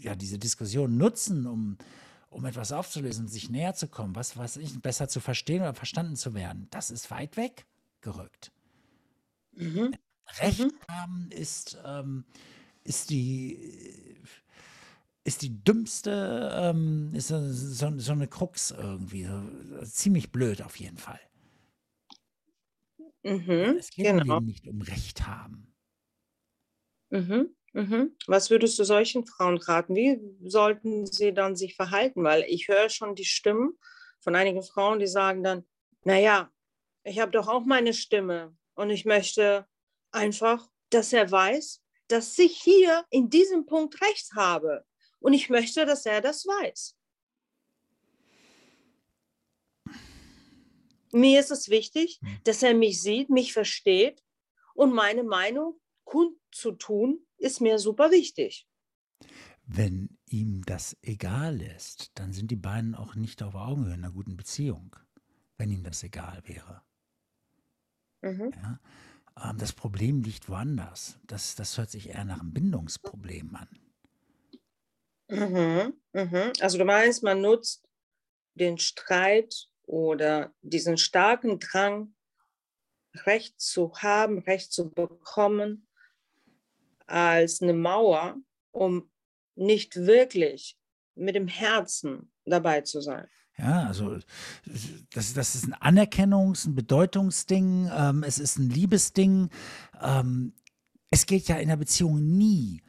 ja, 0.00 0.14
diese 0.14 0.38
Diskussion 0.38 0.96
nutzen, 0.96 1.46
um, 1.46 1.78
um 2.28 2.44
etwas 2.44 2.72
aufzulösen, 2.72 3.28
sich 3.28 3.50
näher 3.50 3.74
zu 3.74 3.88
kommen, 3.88 4.16
was 4.16 4.36
weiß 4.36 4.56
ich, 4.58 4.80
besser 4.80 5.08
zu 5.08 5.20
verstehen 5.20 5.62
oder 5.62 5.74
verstanden 5.74 6.16
zu 6.16 6.34
werden, 6.34 6.66
das 6.70 6.90
ist 6.90 7.10
weit 7.10 7.36
weg 7.36 7.66
gerückt. 8.00 8.52
Mhm. 9.52 9.94
Recht 10.38 10.60
mhm. 10.60 10.72
haben 10.88 11.30
ist, 11.30 11.78
ähm, 11.84 12.24
ist 12.84 13.10
die 13.10 14.16
ist 15.22 15.42
die 15.42 15.62
dümmste, 15.62 16.50
ähm, 16.54 17.10
ist 17.14 17.28
so, 17.28 17.52
so, 17.52 18.12
eine 18.12 18.26
Krux 18.26 18.70
irgendwie. 18.70 19.26
So, 19.26 19.84
ziemlich 19.84 20.32
blöd 20.32 20.62
auf 20.62 20.76
jeden 20.76 20.96
Fall. 20.96 21.20
Mhm, 23.22 23.76
es 23.78 23.90
geht 23.90 24.06
genau. 24.06 24.40
nicht 24.40 24.66
um 24.66 24.80
Recht 24.82 25.26
haben. 25.26 25.74
Mhm, 27.10 27.54
mhm. 27.72 28.16
Was 28.26 28.50
würdest 28.50 28.78
du 28.78 28.84
solchen 28.84 29.26
Frauen 29.26 29.58
raten? 29.58 29.94
Wie 29.94 30.20
sollten 30.48 31.06
sie 31.06 31.34
dann 31.34 31.56
sich 31.56 31.76
verhalten? 31.76 32.22
Weil 32.22 32.44
ich 32.48 32.68
höre 32.68 32.88
schon 32.88 33.14
die 33.14 33.24
Stimmen 33.24 33.78
von 34.20 34.36
einigen 34.36 34.62
Frauen, 34.62 35.00
die 35.00 35.06
sagen 35.06 35.42
dann, 35.42 35.64
naja, 36.04 36.50
ich 37.02 37.18
habe 37.18 37.32
doch 37.32 37.48
auch 37.48 37.64
meine 37.64 37.94
Stimme 37.94 38.56
und 38.74 38.90
ich 38.90 39.04
möchte 39.04 39.66
einfach, 40.12 40.68
dass 40.90 41.12
er 41.12 41.30
weiß, 41.30 41.82
dass 42.08 42.38
ich 42.38 42.60
hier 42.60 43.04
in 43.10 43.30
diesem 43.30 43.66
Punkt 43.66 44.00
recht 44.02 44.32
habe. 44.34 44.84
Und 45.20 45.34
ich 45.34 45.50
möchte, 45.50 45.84
dass 45.86 46.06
er 46.06 46.20
das 46.20 46.46
weiß. 46.46 46.96
Mir 51.12 51.40
ist 51.40 51.50
es 51.50 51.68
wichtig, 51.68 52.18
hm. 52.22 52.38
dass 52.44 52.62
er 52.62 52.74
mich 52.74 53.02
sieht, 53.02 53.30
mich 53.30 53.52
versteht 53.52 54.22
und 54.74 54.94
meine 54.94 55.24
Meinung 55.24 55.80
kundzutun, 56.04 57.26
ist 57.38 57.60
mir 57.60 57.78
super 57.78 58.10
wichtig. 58.10 58.66
Wenn 59.64 60.18
ihm 60.26 60.62
das 60.64 60.96
egal 61.02 61.62
ist, 61.62 62.10
dann 62.14 62.32
sind 62.32 62.50
die 62.50 62.56
beiden 62.56 62.94
auch 62.94 63.14
nicht 63.14 63.42
auf 63.42 63.54
Augenhöhe 63.54 63.94
in 63.94 64.04
einer 64.04 64.12
guten 64.12 64.36
Beziehung, 64.36 64.96
wenn 65.56 65.70
ihm 65.70 65.84
das 65.84 66.02
egal 66.02 66.42
wäre. 66.44 66.82
Mhm. 68.22 68.52
Ja? 68.54 68.80
Ähm, 69.42 69.58
das 69.58 69.72
Problem 69.72 70.22
liegt 70.22 70.48
woanders. 70.48 71.18
Das, 71.26 71.54
das 71.54 71.78
hört 71.78 71.90
sich 71.90 72.08
eher 72.08 72.24
nach 72.24 72.40
einem 72.40 72.52
Bindungsproblem 72.52 73.54
an. 73.54 73.68
Mhm, 75.28 75.94
mhm. 76.12 76.52
Also 76.60 76.78
du 76.78 76.84
meinst, 76.84 77.22
man 77.22 77.40
nutzt 77.40 77.88
den 78.54 78.78
Streit 78.78 79.68
oder 79.90 80.54
diesen 80.62 80.98
starken 80.98 81.58
Drang, 81.58 82.14
Recht 83.26 83.60
zu 83.60 83.92
haben, 83.96 84.38
Recht 84.38 84.72
zu 84.72 84.88
bekommen, 84.88 85.88
als 87.08 87.60
eine 87.60 87.72
Mauer, 87.72 88.36
um 88.70 89.10
nicht 89.56 89.96
wirklich 89.96 90.78
mit 91.16 91.34
dem 91.34 91.48
Herzen 91.48 92.30
dabei 92.44 92.82
zu 92.82 93.00
sein. 93.00 93.26
Ja, 93.58 93.88
also 93.88 94.16
das, 95.12 95.34
das 95.34 95.56
ist 95.56 95.64
ein 95.64 95.74
Anerkennungs-, 95.74 96.68
ein 96.68 96.76
Bedeutungsding, 96.76 97.90
ähm, 97.92 98.22
es 98.22 98.38
ist 98.38 98.58
ein 98.58 98.70
Liebesding. 98.70 99.50
Ähm, 100.00 100.54
es 101.10 101.26
geht 101.26 101.48
ja 101.48 101.56
in 101.56 101.68
der 101.68 101.76
Beziehung 101.76 102.38
nie 102.38 102.80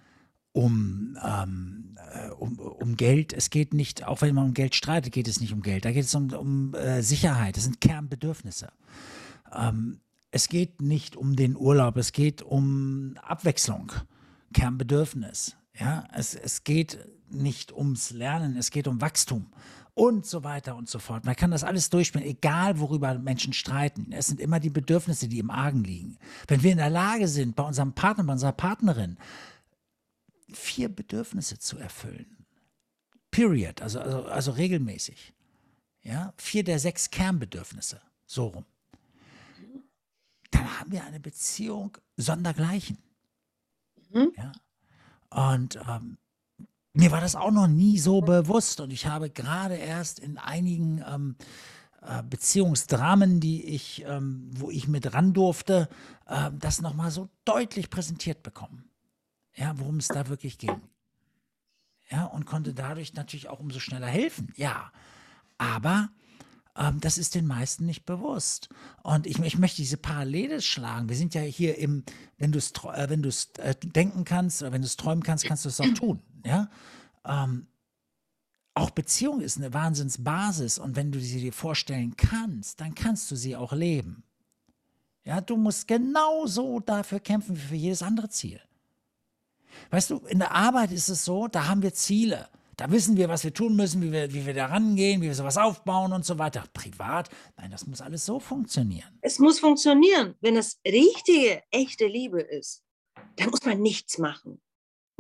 um, 0.54 1.18
ähm, 1.24 1.96
äh, 2.14 2.30
um, 2.30 2.60
um 2.60 2.98
Geld. 2.98 3.34
Es 3.34 3.50
geht 3.50 3.74
nicht, 3.74 4.06
auch 4.06 4.22
wenn 4.22 4.36
man 4.36 4.46
um 4.46 4.54
Geld 4.54 4.76
streitet, 4.76 5.14
geht 5.14 5.28
es 5.28 5.40
nicht 5.40 5.54
um 5.54 5.62
Geld. 5.62 5.86
Da 5.86 5.92
geht 5.92 6.06
es 6.06 6.16
um, 6.16 6.32
um 6.34 6.74
äh, 6.74 7.02
Sicherheit. 7.02 7.58
Das 7.58 7.64
sind 7.64 7.82
Kernbedürfnisse. 7.82 8.70
Ähm, 9.54 10.00
es 10.32 10.48
geht 10.48 10.82
nicht 10.82 11.16
um 11.16 11.36
den 11.36 11.58
Urlaub, 11.58 11.98
es 11.98 12.14
geht 12.14 12.42
um 12.42 13.16
Abwechslung, 13.22 13.92
Kernbedürfnis. 14.54 15.58
Ja, 15.78 16.06
es, 16.14 16.36
es 16.36 16.64
geht 16.64 17.00
nicht 17.30 17.74
ums 17.74 18.12
Lernen, 18.12 18.56
es 18.56 18.72
geht 18.72 18.88
um 18.88 19.02
Wachstum 19.02 19.52
und 19.94 20.26
so 20.26 20.44
weiter 20.44 20.76
und 20.76 20.90
so 20.90 21.00
fort. 21.00 21.26
Man 21.26 21.36
kann 21.36 21.52
das 21.52 21.64
alles 21.64 21.90
durchspielen, 21.90 22.28
egal 22.28 22.80
worüber 22.80 23.18
Menschen 23.18 23.54
streiten. 23.54 24.12
Es 24.12 24.28
sind 24.28 24.40
immer 24.40 24.60
die 24.60 24.70
Bedürfnisse, 24.70 25.28
die 25.28 25.40
im 25.40 25.50
Argen 25.50 25.84
liegen. 25.84 26.18
Wenn 26.48 26.64
wir 26.64 26.72
in 26.72 26.78
der 26.78 26.90
Lage 26.90 27.28
sind, 27.28 27.56
bei 27.56 27.64
unserem 27.64 27.94
Partner, 27.94 28.24
bei 28.24 28.34
unserer 28.34 28.54
Partnerin, 28.54 29.18
vier 30.54 30.90
Bedürfnisse 30.90 31.60
zu 31.60 31.78
erfüllen, 31.78 32.46
period, 33.32 33.82
also, 33.82 34.00
also, 34.00 34.24
also 34.26 34.52
regelmäßig, 34.52 35.34
ja, 36.04 36.34
vier 36.38 36.64
der 36.64 36.80
sechs 36.80 37.10
Kernbedürfnisse, 37.10 38.02
so 38.26 38.48
rum, 38.48 38.66
dann 40.52 40.80
haben 40.80 40.92
wir 40.92 41.04
eine 41.04 41.20
Beziehung 41.20 41.98
sondergleichen. 42.18 42.98
Mhm. 44.12 44.34
Ja? 44.38 44.52
Und 45.30 45.80
ähm, 45.88 46.18
mir 46.94 47.12
war 47.12 47.22
das 47.22 47.36
auch 47.36 47.52
noch 47.52 47.68
nie 47.68 48.00
so 48.00 48.22
bewusst 48.22 48.82
und 48.82 48.92
ich 48.92 49.06
habe 49.06 49.30
gerade 49.30 49.76
erst 49.76 50.20
in 50.20 50.38
einigen 50.38 51.04
ähm, 51.08 51.36
äh, 52.02 52.22
Beziehungsdramen, 52.24 53.40
die 53.40 53.64
ich, 53.64 54.04
ähm, 54.06 54.50
wo 54.54 54.70
ich 54.70 54.88
mit 54.88 55.14
ran 55.14 55.34
durfte, 55.34 55.88
äh, 56.26 56.52
das 56.60 56.82
nochmal 56.82 57.12
so 57.12 57.30
deutlich 57.46 57.90
präsentiert 57.90 58.44
bekommen. 58.44 58.91
Ja, 59.56 59.78
worum 59.78 59.98
es 59.98 60.08
da 60.08 60.28
wirklich 60.30 60.58
ging. 60.58 60.82
Ja, 62.10 62.26
und 62.26 62.46
konnte 62.46 62.74
dadurch 62.74 63.14
natürlich 63.14 63.48
auch 63.48 63.60
umso 63.60 63.80
schneller 63.80 64.08
helfen. 64.08 64.54
Ja, 64.56 64.92
aber 65.58 66.10
ähm, 66.76 67.00
das 67.00 67.18
ist 67.18 67.36
den 67.36 67.48
meisten 67.48 67.86
nicht 67.86 68.06
bewusst. 68.06 68.70
Und 69.04 69.28
ich, 69.28 69.40
ich 69.40 69.58
möchte 69.58 69.78
diese 69.78 69.98
Parallele 69.98 70.62
schlagen. 70.62 71.10
Wir 71.10 71.16
sind 71.16 71.34
ja 71.34 71.42
hier 71.42 71.78
im, 71.78 72.04
wenn 72.38 72.52
du 72.52 72.60
es 72.60 72.74
äh, 72.96 73.70
äh, 73.70 73.76
denken 73.76 74.26
kannst 74.26 74.62
oder 74.62 74.72
wenn 74.72 74.82
du 74.82 74.88
es 74.88 74.98
träumen 74.98 75.24
kannst, 75.24 75.46
kannst 75.46 75.66
du 75.66 75.70
es 75.70 75.80
auch 75.80 75.94
tun. 75.94 76.22
Ja? 76.46 76.70
Ähm, 77.26 77.68
auch 78.74 78.90
Beziehung 78.92 79.42
ist 79.42 79.58
eine 79.58 79.74
Wahnsinnsbasis 79.74 80.80
und 80.80 80.96
wenn 80.96 81.12
du 81.12 81.20
sie 81.20 81.42
dir 81.42 81.54
vorstellen 81.54 82.16
kannst, 82.16 82.80
dann 82.80 82.96
kannst 82.96 83.30
du 83.30 83.36
sie 83.36 83.56
auch 83.56 83.74
leben. 83.74 84.24
Ja, 85.24 85.42
du 85.42 85.58
musst 85.58 85.88
genauso 85.88 86.80
dafür 86.80 87.20
kämpfen 87.20 87.56
wie 87.56 87.62
für 87.62 87.76
jedes 87.76 88.02
andere 88.02 88.30
Ziel. 88.30 88.60
Weißt 89.90 90.10
du, 90.10 90.18
in 90.28 90.40
der 90.40 90.52
Arbeit 90.52 90.92
ist 90.92 91.10
es 91.10 91.26
so, 91.26 91.48
da 91.48 91.68
haben 91.68 91.82
wir 91.82 91.94
Ziele. 91.94 92.50
Da 92.78 92.90
wissen 92.90 93.18
wir, 93.18 93.30
was 93.30 93.44
wir 93.44 93.54
tun 93.54 93.76
müssen, 93.76 94.02
wie 94.02 94.12
wir, 94.12 94.34
wie 94.34 94.46
wir 94.46 94.54
da 94.54 94.68
rangehen, 94.68 95.22
wie 95.22 95.28
wir 95.28 95.36
sowas 95.36 95.58
aufbauen 95.58 96.14
und 96.14 96.26
so 96.26 96.40
weiter. 96.40 96.64
Privat, 96.74 97.30
nein, 97.58 97.70
das 97.70 97.86
muss 97.86 98.02
alles 98.02 98.26
so 98.26 98.40
funktionieren. 98.40 99.20
Es 99.22 99.38
muss 99.38 99.60
funktionieren. 99.60 100.36
Wenn 100.42 100.58
es 100.58 100.80
richtige, 100.86 101.62
echte 101.70 102.08
Liebe 102.08 102.42
ist, 102.42 102.84
dann 103.36 103.50
muss 103.50 103.64
man 103.66 103.82
nichts 103.82 104.18
machen 104.18 104.60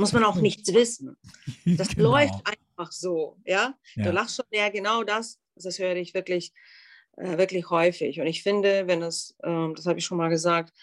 muss 0.01 0.11
man 0.11 0.25
auch 0.25 0.35
nichts 0.41 0.73
wissen. 0.73 1.15
Das 1.65 1.89
genau. 1.89 2.11
läuft 2.11 2.33
einfach 2.45 2.91
so, 2.91 3.37
ja? 3.45 3.75
ja? 3.95 4.03
Du 4.03 4.11
lachst 4.11 4.35
schon, 4.35 4.45
ja, 4.51 4.67
genau 4.69 5.03
das, 5.03 5.39
das 5.55 5.79
höre 5.79 5.95
ich 5.95 6.13
wirklich, 6.13 6.51
äh, 7.17 7.37
wirklich 7.37 7.69
häufig. 7.69 8.19
Und 8.19 8.27
ich 8.27 8.43
finde, 8.43 8.87
wenn 8.87 9.01
es, 9.01 9.35
äh, 9.43 9.73
das 9.73 9.85
habe 9.85 9.99
ich 9.99 10.05
schon 10.05 10.17
mal 10.17 10.29
gesagt, 10.29 10.73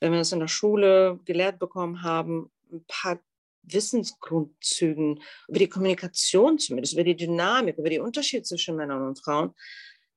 wenn 0.00 0.12
wir 0.12 0.20
es 0.20 0.32
in 0.32 0.40
der 0.40 0.48
Schule 0.48 1.18
gelehrt 1.24 1.58
bekommen 1.58 2.02
haben, 2.02 2.50
ein 2.72 2.84
paar 2.86 3.20
Wissensgrundzügen 3.62 5.20
über 5.48 5.58
die 5.58 5.68
Kommunikation 5.68 6.58
zumindest, 6.58 6.94
über 6.94 7.04
die 7.04 7.16
Dynamik, 7.16 7.78
über 7.78 7.90
die 7.90 7.98
Unterschiede 7.98 8.42
zwischen 8.42 8.76
Männern 8.76 9.02
und 9.02 9.18
Frauen, 9.18 9.54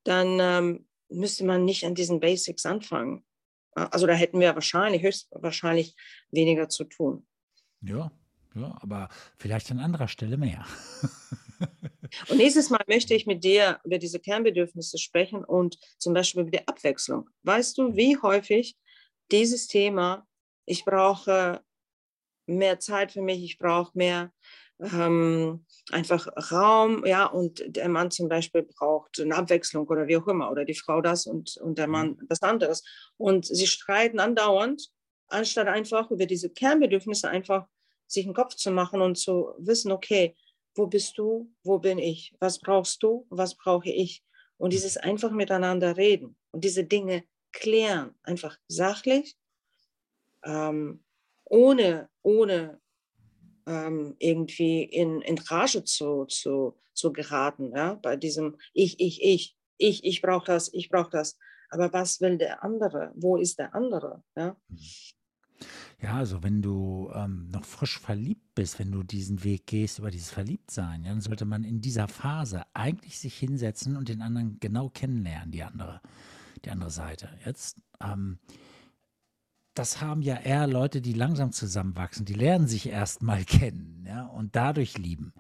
dann 0.04 0.40
ähm, 0.40 0.88
müsste 1.10 1.46
man 1.46 1.66
nicht 1.66 1.86
an 1.86 1.96
diesen 1.96 2.20
Basics 2.20 2.66
anfangen. 2.66 3.26
Also 3.74 4.06
da 4.08 4.14
hätten 4.14 4.40
wir 4.40 4.54
wahrscheinlich, 4.56 5.02
höchstwahrscheinlich 5.02 5.96
weniger 6.32 6.70
zu 6.70 6.84
tun. 6.86 7.26
Ja, 7.82 8.12
ja, 8.56 8.78
aber 8.82 9.10
vielleicht 9.38 9.72
an 9.72 9.80
anderer 9.80 10.08
Stelle 10.08 10.38
mehr. 10.38 10.66
und 12.30 12.38
nächstes 12.38 12.70
Mal 12.70 12.84
möchte 12.88 13.14
ich 13.14 13.26
mit 13.26 13.44
dir 13.44 13.80
über 13.86 13.98
diese 13.98 14.20
Kernbedürfnisse 14.20 14.98
sprechen 14.98 15.46
und 15.46 15.78
zum 15.98 16.14
Beispiel 16.14 16.42
über 16.42 16.52
die 16.52 16.68
Abwechslung. 16.68 17.30
Weißt 17.44 17.78
du, 17.78 17.96
wie 17.96 18.18
häufig 18.18 18.78
dieses 19.32 19.68
Thema, 19.68 20.28
ich 20.66 20.84
brauche 20.84 21.64
mehr 22.46 22.80
Zeit 22.80 23.12
für 23.12 23.22
mich, 23.22 23.44
ich 23.44 23.58
brauche 23.58 23.98
mehr 23.98 24.32
ähm, 24.82 25.66
einfach 25.92 26.28
Raum, 26.52 27.06
ja, 27.06 27.26
und 27.26 27.64
der 27.68 27.90
Mann 27.90 28.12
zum 28.12 28.28
Beispiel 28.28 28.64
braucht 28.64 29.20
eine 29.20 29.36
Abwechslung 29.36 29.88
oder 29.88 30.08
wie 30.08 30.18
auch 30.18 30.28
immer, 30.28 30.50
oder 30.50 30.66
die 30.66 30.76
Frau 30.76 31.02
das 31.02 31.28
und, 31.28 31.58
und 31.58 31.78
der 31.78 31.88
Mann 31.88 32.18
mhm. 32.20 32.28
das 32.28 32.42
anderes. 32.42 32.84
Und 33.18 33.46
sie 33.46 33.68
streiten 33.68 34.20
andauernd, 34.20 34.90
anstatt 35.28 35.68
einfach 35.68 36.10
über 36.12 36.26
diese 36.26 36.50
Kernbedürfnisse 36.50 37.30
einfach 37.30 37.68
sich 38.08 38.26
einen 38.26 38.34
Kopf 38.34 38.56
zu 38.56 38.72
machen 38.72 39.02
und 39.02 39.18
zu 39.18 39.54
wissen, 39.58 39.92
okay, 39.92 40.36
wo 40.76 40.88
bist 40.88 41.18
du, 41.18 41.52
wo 41.64 41.80
bin 41.80 42.00
ich, 42.00 42.36
was 42.40 42.60
brauchst 42.60 43.04
du, 43.04 43.26
was 43.30 43.56
brauche 43.56 43.90
ich. 43.90 44.24
Und 44.58 44.74
dieses 44.74 44.98
einfach 44.98 45.32
miteinander 45.32 45.98
reden 45.98 46.36
und 46.52 46.64
diese 46.64 46.84
Dinge 46.84 47.24
klären, 47.52 48.16
einfach 48.24 48.58
sachlich, 48.68 49.36
ähm, 50.44 51.04
ohne, 51.52 52.10
ohne 52.22 52.80
ähm, 53.68 54.16
irgendwie 54.20 54.84
in, 54.84 55.22
in 55.22 55.38
Rage 55.38 55.84
zu, 55.84 56.26
zu, 56.26 56.78
zu 56.94 57.12
geraten, 57.12 57.74
ja, 57.76 57.96
bei 57.96 58.16
diesem 58.16 58.58
Ich, 58.74 59.00
ich, 59.00 59.22
ich, 59.22 59.58
ich, 59.78 60.04
ich 60.06 60.22
brauche 60.22 60.46
das, 60.46 60.74
ich 60.74 60.90
brauche 60.90 61.12
das. 61.12 61.38
Aber 61.70 61.92
was 61.94 62.22
will 62.22 62.38
der 62.38 62.64
andere? 62.64 63.12
Wo 63.16 63.38
ist 63.38 63.60
der 63.60 63.76
andere? 63.76 64.24
Ja, 64.36 64.56
ja 66.02 66.16
also 66.16 66.42
wenn 66.42 66.62
du 66.62 67.12
ähm, 67.14 67.50
noch 67.50 67.66
frisch 67.66 68.00
verliebt 68.00 68.56
bist, 68.56 68.80
wenn 68.80 68.92
du 68.92 69.04
diesen 69.04 69.44
Weg 69.44 69.68
gehst 69.68 70.00
über 70.00 70.10
dieses 70.10 70.32
Verliebtsein, 70.32 71.04
ja, 71.04 71.10
dann 71.10 71.22
sollte 71.22 71.46
man 71.46 71.66
in 71.66 71.82
dieser 71.82 72.08
Phase 72.08 72.64
eigentlich 72.74 73.20
sich 73.20 73.38
hinsetzen 73.38 73.98
und 73.98 74.08
den 74.08 74.22
anderen 74.22 74.58
genau 74.62 74.90
kennenlernen, 74.90 75.52
die 75.52 75.64
andere, 75.64 76.02
die 76.64 76.70
andere 76.70 76.92
Seite. 76.92 77.30
Jetzt 77.46 77.82
ähm, 78.02 78.40
das 79.74 80.02
haben 80.02 80.22
ja 80.22 80.36
eher 80.36 80.68
Leute, 80.68 81.02
die 81.02 81.14
langsam 81.14 81.52
zusammenwachsen. 81.52 82.26
Die 82.26 82.34
lernen 82.34 82.68
sich 82.68 82.88
erst 82.90 83.22
mal 83.22 83.44
kennen 83.46 84.06
ja, 84.08 84.26
und 84.26 84.56
dadurch 84.56 84.98
lieben. 84.98 85.34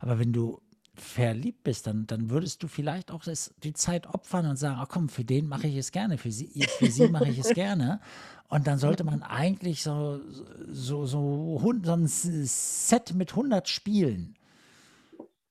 Aber 0.00 0.18
wenn 0.18 0.32
du 0.32 0.60
verliebt 0.94 1.62
bist, 1.62 1.86
dann, 1.86 2.06
dann 2.06 2.30
würdest 2.30 2.62
du 2.62 2.68
vielleicht 2.68 3.10
auch 3.10 3.22
das, 3.22 3.54
die 3.62 3.74
Zeit 3.74 4.06
opfern 4.06 4.46
und 4.46 4.56
sagen, 4.56 4.78
ach 4.80 4.88
komm, 4.88 5.08
für 5.08 5.24
den 5.24 5.46
mache 5.46 5.66
ich 5.66 5.76
es 5.76 5.92
gerne, 5.92 6.16
für 6.16 6.32
sie, 6.32 6.66
für 6.78 6.90
sie 6.90 7.08
mache 7.08 7.28
ich 7.28 7.38
es 7.38 7.48
gerne. 7.54 8.00
Und 8.48 8.66
dann 8.66 8.78
sollte 8.78 9.04
man 9.04 9.22
eigentlich 9.22 9.82
so, 9.82 10.20
so, 10.68 11.04
so, 11.04 11.60
so 11.82 11.92
ein 11.92 12.06
Set 12.06 13.14
mit 13.14 13.32
100 13.32 13.68
Spielen, 13.68 14.36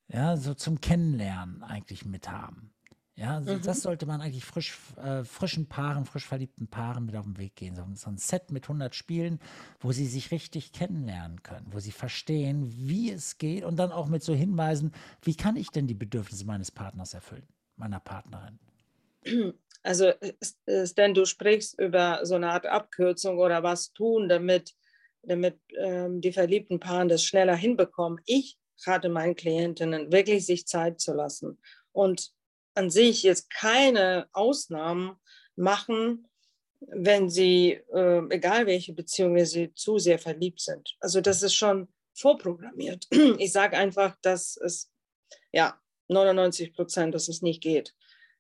ja, 0.08 0.38
so 0.38 0.54
zum 0.54 0.82
Kennenlernen 0.82 1.62
eigentlich 1.64 2.06
mithaben. 2.06 2.72
Ja, 3.18 3.40
mhm. 3.40 3.62
das 3.64 3.82
sollte 3.82 4.06
man 4.06 4.20
eigentlich 4.20 4.44
frisch, 4.44 4.78
äh, 4.98 5.24
frischen 5.24 5.68
Paaren, 5.68 6.06
frisch 6.06 6.26
verliebten 6.26 6.68
Paaren 6.68 7.06
mit 7.06 7.16
auf 7.16 7.24
den 7.24 7.38
Weg 7.38 7.56
gehen. 7.56 7.76
So, 7.76 7.86
so, 7.96 8.10
ein 8.10 8.18
Set 8.18 8.52
mit 8.52 8.66
100 8.66 8.94
Spielen, 8.94 9.40
wo 9.80 9.94
sie 9.94 10.06
sich 10.06 10.32
richtig 10.32 10.74
kennenlernen 10.74 11.42
können, 11.42 11.68
wo 11.72 11.80
sie 11.80 11.92
verstehen, 11.92 12.74
wie 12.76 13.12
es 13.12 13.38
geht 13.38 13.64
und 13.64 13.78
dann 13.78 13.94
auch 13.94 14.08
mit 14.08 14.22
so 14.22 14.34
Hinweisen, 14.34 14.92
wie 15.22 15.36
kann 15.36 15.56
ich 15.56 15.70
denn 15.70 15.88
die 15.88 15.94
Bedürfnisse 15.94 16.46
meines 16.46 16.72
Partners 16.72 17.14
erfüllen, 17.14 17.48
meiner 17.78 18.00
Partnerin. 18.00 18.60
Also, 19.84 20.12
denn 20.98 21.14
du 21.14 21.26
sprichst 21.26 21.80
über 21.80 22.22
so 22.24 22.34
eine 22.34 22.50
Art 22.50 22.66
Abkürzung 22.66 23.38
oder 23.38 23.62
was 23.62 23.94
tun, 23.94 24.28
damit, 24.28 24.74
damit 25.22 25.60
ähm, 25.78 26.22
die 26.22 26.34
verliebten 26.34 26.80
Paare 26.80 27.06
das 27.06 27.24
schneller 27.24 27.56
hinbekommen. 27.56 28.20
Ich 28.26 28.58
rate 28.88 29.10
meinen 29.10 29.36
Klientinnen, 29.36 30.12
wirklich 30.12 30.48
sich 30.48 30.66
Zeit 30.66 31.00
zu 31.00 31.14
lassen 31.14 31.60
und 31.92 32.35
an 32.76 32.90
sich 32.90 33.24
jetzt 33.24 33.50
keine 33.50 34.28
Ausnahmen 34.34 35.18
machen, 35.56 36.28
wenn 36.80 37.30
sie, 37.30 37.80
äh, 37.94 38.22
egal 38.30 38.68
welche 38.68 38.94
Beziehung 38.94 39.44
sie 39.46 39.74
zu 39.74 39.98
sehr 39.98 40.20
verliebt 40.20 40.62
sind. 40.62 40.96
Also 41.00 41.22
das 41.22 41.42
ist 41.42 41.56
schon 41.56 41.88
vorprogrammiert. 42.14 43.08
Ich 43.40 43.52
sage 43.52 43.78
einfach, 43.78 44.16
dass 44.22 44.58
es, 44.58 44.92
ja, 45.52 45.80
99 46.08 46.74
Prozent, 46.74 47.16
dass 47.16 47.28
es 47.28 47.42
nicht 47.42 47.62
geht. 47.62 47.96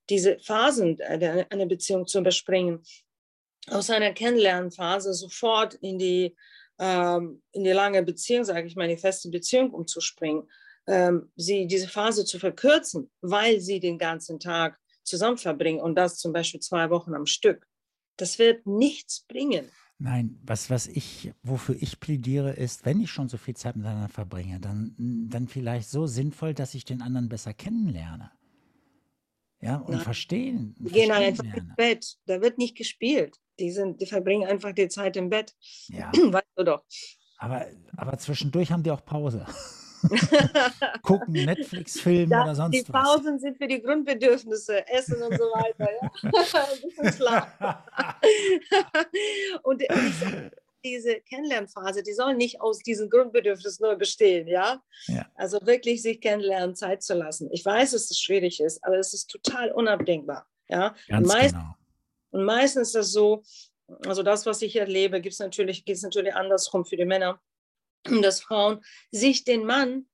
Diese 0.09 0.37
Phasen 0.39 1.01
einer 1.01 1.65
Beziehung 1.65 2.05
zu 2.05 2.19
überspringen, 2.19 2.83
aus 3.67 3.89
einer 3.89 4.13
Kennenlernphase 4.13 5.13
sofort 5.13 5.73
in 5.75 5.97
die, 5.97 6.35
ähm, 6.77 7.41
in 7.51 7.63
die 7.63 7.71
lange 7.71 8.03
Beziehung, 8.03 8.43
sage 8.43 8.67
ich 8.67 8.75
mal, 8.75 8.87
die 8.87 8.97
feste 8.97 9.29
Beziehung 9.29 9.71
umzuspringen, 9.71 10.47
ähm, 10.87 11.31
sie 11.35 11.67
diese 11.67 11.87
Phase 11.87 12.25
zu 12.25 12.39
verkürzen, 12.39 13.09
weil 13.21 13.59
sie 13.59 13.79
den 13.79 13.97
ganzen 13.97 14.39
Tag 14.39 14.79
zusammen 15.03 15.37
verbringen 15.37 15.79
und 15.79 15.95
das 15.95 16.17
zum 16.17 16.33
Beispiel 16.33 16.59
zwei 16.59 16.89
Wochen 16.89 17.13
am 17.13 17.25
Stück. 17.25 17.67
Das 18.17 18.39
wird 18.39 18.65
nichts 18.65 19.25
bringen. 19.27 19.69
Nein, 19.97 20.39
was, 20.43 20.69
was 20.69 20.87
ich, 20.87 21.31
wofür 21.41 21.75
ich 21.79 21.99
plädiere, 21.99 22.53
ist, 22.53 22.85
wenn 22.85 22.99
ich 22.99 23.11
schon 23.11 23.29
so 23.29 23.37
viel 23.37 23.55
Zeit 23.55 23.77
miteinander 23.77 24.09
verbringe, 24.09 24.59
dann, 24.59 24.93
dann 25.29 25.47
vielleicht 25.47 25.89
so 25.89 26.05
sinnvoll, 26.05 26.53
dass 26.53 26.75
ich 26.75 26.83
den 26.83 27.01
anderen 27.01 27.29
besser 27.29 27.53
kennenlerne. 27.53 28.31
Ja, 29.61 29.77
und 29.77 29.95
Nein. 29.95 30.01
verstehen. 30.01 30.75
Die 30.79 30.91
gehen 30.91 31.11
einfach 31.11 31.43
lerne. 31.43 31.59
ins 31.59 31.75
Bett. 31.75 32.17
Da 32.25 32.41
wird 32.41 32.57
nicht 32.57 32.75
gespielt. 32.75 33.37
Die, 33.57 33.71
sind, 33.71 34.01
die 34.01 34.05
verbringen 34.05 34.47
einfach 34.47 34.73
die 34.73 34.89
Zeit 34.89 35.15
im 35.15 35.29
Bett. 35.29 35.55
Ja. 35.87 36.11
Weißt 36.13 36.45
du 36.57 36.63
doch. 36.63 36.83
Aber, 37.37 37.65
aber 37.95 38.17
zwischendurch 38.17 38.71
haben 38.71 38.83
die 38.83 38.91
auch 38.91 39.03
Pause. 39.05 39.45
gucken, 41.01 41.33
Netflix-Film 41.33 42.31
oder 42.31 42.55
sonst 42.55 42.75
was. 42.77 42.85
Die 42.85 42.91
Pausen 42.91 43.39
sind 43.39 43.57
für 43.57 43.67
die 43.67 43.81
Grundbedürfnisse, 43.81 44.87
Essen 44.87 45.21
und 45.21 45.37
so 45.37 45.45
weiter. 45.45 45.89
Ja? 46.01 46.11
Ein 46.23 46.81
bisschen 46.81 47.13
Schlaf. 47.13 47.47
und 49.63 49.83
diese 50.83 51.19
Kennenlernphase, 51.21 52.03
die 52.03 52.13
soll 52.13 52.35
nicht 52.35 52.61
aus 52.61 52.79
diesen 52.79 53.09
Grundbedürfnissen 53.09 53.85
nur 53.85 53.95
bestehen, 53.95 54.47
ja? 54.47 54.81
ja? 55.07 55.25
Also 55.35 55.59
wirklich 55.63 56.01
sich 56.01 56.21
kennenlernen, 56.21 56.75
Zeit 56.75 57.01
zu 57.03 57.15
lassen. 57.15 57.49
Ich 57.51 57.65
weiß, 57.65 57.91
dass 57.91 58.11
es 58.11 58.19
schwierig 58.19 58.59
ist, 58.59 58.83
aber 58.83 58.97
es 58.97 59.13
ist 59.13 59.27
total 59.27 59.71
unabdingbar, 59.71 60.45
ja? 60.69 60.95
Ganz 61.07 61.27
und 61.27 61.35
meist, 61.35 61.55
genau. 61.55 61.75
Und 62.31 62.43
meistens 62.43 62.89
ist 62.89 62.95
das 62.95 63.11
so, 63.11 63.43
also 64.05 64.21
das, 64.21 64.45
was 64.45 64.61
ich 64.61 64.75
erlebe, 64.75 65.21
gibt 65.21 65.33
es 65.33 65.39
natürlich, 65.39 65.85
geht 65.85 65.95
es 65.95 66.03
natürlich 66.03 66.35
andersrum 66.35 66.85
für 66.85 66.97
die 66.97 67.05
Männer 67.05 67.39
dass 68.21 68.41
Frauen 68.41 68.83
sich 69.11 69.43
den 69.43 69.65
Mann, 69.65 70.07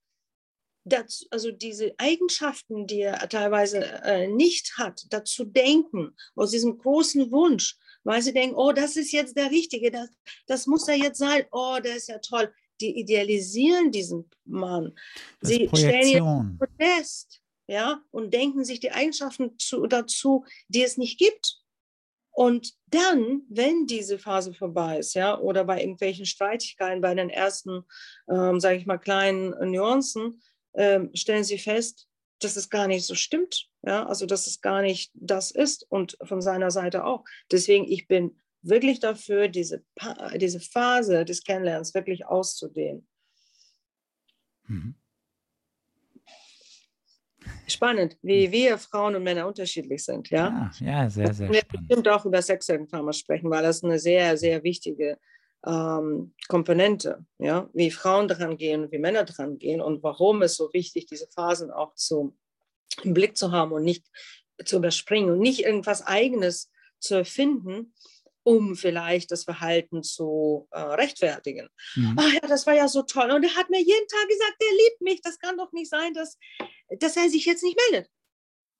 dazu, 0.84 1.26
also 1.30 1.52
diese 1.52 1.94
Eigenschaften, 1.98 2.88
die 2.88 3.02
er 3.02 3.30
teilweise 3.30 3.86
äh, 4.04 4.28
nicht 4.28 4.78
hat, 4.78 5.06
dazu 5.10 5.46
denken, 5.46 6.16
aus 6.36 6.52
diesem 6.52 6.78
großen 6.78 7.32
Wunsch, 7.32 7.78
weil 8.04 8.22
sie 8.22 8.34
denken, 8.34 8.56
oh, 8.56 8.72
das 8.72 8.96
ist 8.96 9.12
jetzt 9.12 9.38
der 9.38 9.52
Richtige, 9.52 9.92
das, 9.92 10.10
das 10.48 10.68
muss 10.68 10.88
er 10.88 10.96
jetzt 10.96 11.20
sein, 11.20 11.46
oh, 11.52 11.78
der 11.84 11.96
ist 11.96 12.08
ja 12.08 12.18
toll. 12.20 12.54
Die 12.80 13.00
idealisieren 13.00 13.92
diesen 13.92 14.30
Mann. 14.44 14.96
Das 15.40 15.52
sie 15.52 15.70
stellen 15.72 16.08
ihn 16.08 16.58
Protest, 16.58 17.42
ja, 17.68 18.04
und 18.10 18.34
denken 18.34 18.66
sich 18.66 18.80
die 18.80 18.92
Eigenschaften 18.92 19.58
zu, 19.60 19.86
dazu, 19.86 20.46
die 20.68 20.82
es 20.82 20.98
nicht 20.98 21.20
gibt. 21.20 21.61
Und 22.32 22.74
dann, 22.88 23.44
wenn 23.50 23.88
diese 23.88 24.18
Phase 24.18 24.54
vorbei 24.54 25.00
ist, 25.00 25.14
ja, 25.14 25.38
oder 25.38 25.66
bei 25.66 25.82
irgendwelchen 25.82 26.26
Streitigkeiten, 26.26 27.02
bei 27.02 27.14
den 27.14 27.30
ersten, 27.30 27.84
ähm, 28.30 28.60
sage 28.60 28.78
ich 28.78 28.86
mal, 28.86 28.98
kleinen 28.98 29.50
Nuancen, 29.72 30.42
ähm, 30.74 31.12
stellen 31.14 31.44
sie 31.44 31.60
fest, 31.60 32.08
dass 32.40 32.56
es 32.56 32.70
gar 32.70 32.88
nicht 32.88 33.06
so 33.06 33.16
stimmt, 33.16 33.68
ja, 33.84 34.06
also 34.06 34.26
dass 34.26 34.48
es 34.48 34.62
gar 34.62 34.82
nicht 34.82 35.12
das 35.14 35.52
ist 35.52 35.86
und 35.90 36.18
von 36.24 36.42
seiner 36.42 36.72
Seite 36.72 37.04
auch. 37.06 37.24
Deswegen, 37.52 37.86
ich 37.86 38.08
bin 38.08 38.40
wirklich 38.62 39.00
dafür, 39.00 39.48
diese, 39.48 39.84
diese 40.36 40.60
Phase 40.60 41.26
des 41.26 41.44
Kennenlernens 41.44 41.94
wirklich 41.94 42.26
auszudehnen. 42.26 43.08
Mhm 44.68 45.01
spannend, 47.68 48.18
wie 48.22 48.52
wir 48.52 48.78
Frauen 48.78 49.16
und 49.16 49.24
Männer 49.24 49.48
unterschiedlich 49.48 50.04
sind. 50.04 50.30
Ja, 50.30 50.72
ja, 50.80 50.86
ja 50.86 51.10
sehr, 51.10 51.34
sehr 51.34 51.50
wir 51.50 51.60
spannend. 51.60 51.88
bestimmt 51.88 52.08
auch 52.08 52.26
über 52.26 52.42
Sex 52.42 52.70
irgendwann 52.70 53.06
mal 53.06 53.14
sprechen, 53.14 53.50
weil 53.50 53.64
das 53.64 53.84
eine 53.84 54.00
sehr, 54.00 54.38
sehr 54.38 54.64
wichtige 54.64 55.18
ähm, 55.66 56.34
Komponente, 56.48 57.26
ja, 57.38 57.70
wie 57.74 57.92
Frauen 57.92 58.28
dran 58.28 58.58
gehen, 58.58 58.92
wie 58.92 58.98
Männer 58.98 59.26
dran 59.26 59.58
gehen 59.58 59.82
und 59.82 60.04
warum 60.04 60.42
es 60.42 60.56
so 60.56 60.72
wichtig, 60.74 61.06
diese 61.06 61.28
Phasen 61.28 61.72
auch 61.72 61.94
zu, 61.96 62.36
im 63.04 63.14
Blick 63.14 63.38
zu 63.38 63.52
haben 63.52 63.72
und 63.72 63.84
nicht 63.84 64.06
zu 64.66 64.78
überspringen 64.78 65.32
und 65.32 65.40
nicht 65.40 65.64
irgendwas 65.64 66.06
Eigenes 66.06 66.72
zu 67.00 67.16
erfinden, 67.16 67.94
um 68.44 68.76
vielleicht 68.76 69.32
das 69.32 69.44
Verhalten 69.44 70.04
zu 70.04 70.68
äh, 70.72 70.80
rechtfertigen. 70.80 71.70
Mhm. 71.96 72.16
Ach 72.18 72.34
ja, 72.34 72.40
das 72.48 72.66
war 72.66 72.74
ja 72.74 72.88
so 72.88 73.04
toll. 73.04 73.30
Und 73.32 73.44
er 73.44 73.56
hat 73.56 73.70
mir 73.70 73.80
jeden 73.80 74.08
Tag 74.08 74.28
gesagt, 74.28 74.56
er 74.60 74.78
liebt 74.78 75.02
mich. 75.02 75.22
Das 75.22 75.38
kann 75.38 75.58
doch 75.58 75.72
nicht 75.74 75.90
sein, 75.90 76.14
dass, 76.14 76.38
dass 77.00 77.18
er 77.18 77.30
sich 77.30 77.46
jetzt 77.46 77.64
nicht 77.64 77.78
meldet. 77.90 78.10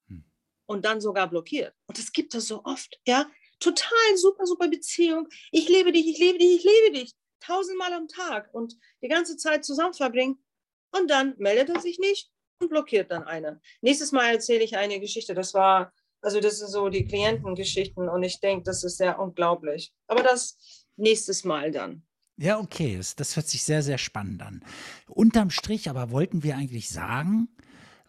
Mhm. 0.06 0.24
Und 0.66 0.84
dann 0.84 1.00
sogar 1.00 1.28
blockiert. 1.28 1.74
Und 1.86 1.98
das 1.98 2.12
gibt 2.12 2.34
es 2.34 2.46
so 2.46 2.64
oft. 2.64 2.98
Ja, 3.06 3.30
total 3.60 4.16
super, 4.16 4.46
super 4.46 4.68
Beziehung. 4.68 5.28
Ich 5.50 5.68
liebe 5.68 5.92
dich, 5.92 6.06
ich 6.06 6.18
liebe 6.18 6.38
dich, 6.38 6.56
ich 6.56 6.64
liebe 6.64 6.98
dich. 6.98 7.12
Tausendmal 7.40 7.92
am 7.92 8.08
Tag 8.08 8.52
und 8.52 8.76
die 9.02 9.08
ganze 9.08 9.36
Zeit 9.36 9.64
zusammen 9.64 9.94
verbringen. 9.94 10.44
Und 10.92 11.10
dann 11.10 11.34
meldet 11.38 11.70
er 11.70 11.80
sich 11.80 11.98
nicht 11.98 12.30
und 12.60 12.68
blockiert 12.68 13.10
dann 13.10 13.24
eine. 13.24 13.60
Nächstes 13.80 14.12
Mal 14.12 14.34
erzähle 14.34 14.62
ich 14.62 14.76
eine 14.76 15.00
Geschichte. 15.00 15.34
Das 15.34 15.54
war 15.54 15.92
also 16.22 16.40
das 16.40 16.58
sind 16.58 16.68
so 16.68 16.88
die 16.88 17.04
Klientengeschichten 17.04 18.08
und 18.08 18.22
ich 18.22 18.40
denke, 18.40 18.62
das 18.64 18.84
ist 18.84 18.96
sehr 18.96 19.18
unglaublich. 19.18 19.92
Aber 20.06 20.22
das 20.22 20.86
nächstes 20.96 21.44
Mal 21.44 21.72
dann. 21.72 22.04
Ja, 22.36 22.58
okay, 22.58 22.96
das, 22.96 23.16
das 23.16 23.36
hört 23.36 23.48
sich 23.48 23.64
sehr, 23.64 23.82
sehr 23.82 23.98
spannend 23.98 24.40
an. 24.42 24.64
Unterm 25.08 25.50
Strich 25.50 25.90
aber 25.90 26.10
wollten 26.10 26.42
wir 26.42 26.56
eigentlich 26.56 26.88
sagen, 26.88 27.48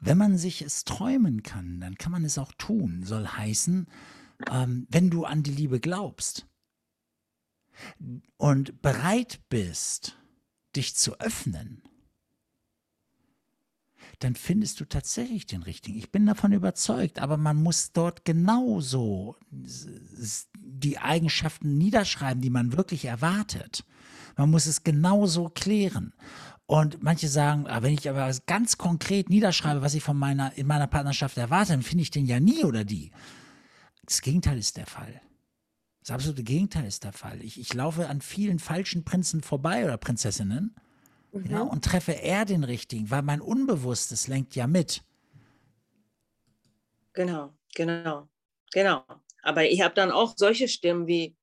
wenn 0.05 0.17
man 0.17 0.37
sich 0.37 0.61
es 0.61 0.83
träumen 0.83 1.43
kann, 1.43 1.79
dann 1.79 1.95
kann 1.95 2.11
man 2.11 2.25
es 2.25 2.37
auch 2.37 2.51
tun. 2.57 3.03
Soll 3.03 3.25
heißen, 3.25 3.87
ähm, 4.51 4.87
wenn 4.89 5.09
du 5.09 5.25
an 5.25 5.43
die 5.43 5.51
Liebe 5.51 5.79
glaubst 5.79 6.47
und 8.37 8.81
bereit 8.81 9.41
bist, 9.49 10.17
dich 10.75 10.95
zu 10.95 11.19
öffnen, 11.19 11.81
dann 14.19 14.35
findest 14.35 14.79
du 14.79 14.85
tatsächlich 14.85 15.47
den 15.47 15.63
richtigen. 15.63 15.97
Ich 15.97 16.11
bin 16.11 16.25
davon 16.25 16.51
überzeugt, 16.51 17.19
aber 17.19 17.37
man 17.37 17.57
muss 17.57 17.91
dort 17.91 18.25
genauso 18.25 19.37
die 19.51 20.99
Eigenschaften 20.99 21.77
niederschreiben, 21.77 22.41
die 22.41 22.49
man 22.49 22.73
wirklich 22.73 23.05
erwartet. 23.05 23.83
Man 24.35 24.49
muss 24.49 24.65
es 24.65 24.83
genauso 24.83 25.49
klären. 25.49 26.13
Und 26.73 27.03
manche 27.03 27.27
sagen, 27.27 27.67
ah, 27.67 27.83
wenn 27.83 27.93
ich 27.93 28.09
aber 28.09 28.35
ganz 28.47 28.79
konkret 28.79 29.29
niederschreibe, 29.29 29.83
was 29.83 29.93
ich 29.93 30.01
von 30.01 30.17
meiner, 30.17 30.57
in 30.57 30.65
meiner 30.65 30.87
Partnerschaft 30.87 31.37
erwarte, 31.37 31.73
dann 31.73 31.83
finde 31.83 32.01
ich 32.01 32.09
den 32.09 32.25
ja 32.25 32.39
nie 32.39 32.63
oder 32.63 32.83
die. 32.83 33.11
Das 34.07 34.23
Gegenteil 34.23 34.57
ist 34.57 34.75
der 34.77 34.87
Fall. 34.87 35.21
Das 35.99 36.09
absolute 36.09 36.41
Gegenteil 36.41 36.87
ist 36.87 37.03
der 37.03 37.13
Fall. 37.13 37.43
Ich, 37.43 37.59
ich 37.59 37.75
laufe 37.75 38.09
an 38.09 38.21
vielen 38.21 38.57
falschen 38.57 39.05
Prinzen 39.05 39.43
vorbei 39.43 39.85
oder 39.85 39.97
Prinzessinnen 39.97 40.75
mhm. 41.31 41.45
ja, 41.45 41.61
und 41.61 41.85
treffe 41.85 42.13
eher 42.13 42.43
den 42.43 42.63
richtigen, 42.63 43.11
weil 43.11 43.21
mein 43.21 43.41
Unbewusstes 43.41 44.27
lenkt 44.27 44.55
ja 44.55 44.65
mit. 44.65 45.03
Genau, 47.13 47.53
genau, 47.75 48.27
genau. 48.71 49.03
Aber 49.43 49.69
ich 49.69 49.83
habe 49.83 49.93
dann 49.93 50.09
auch 50.09 50.33
solche 50.35 50.67
Stimmen 50.67 51.05
wie 51.05 51.35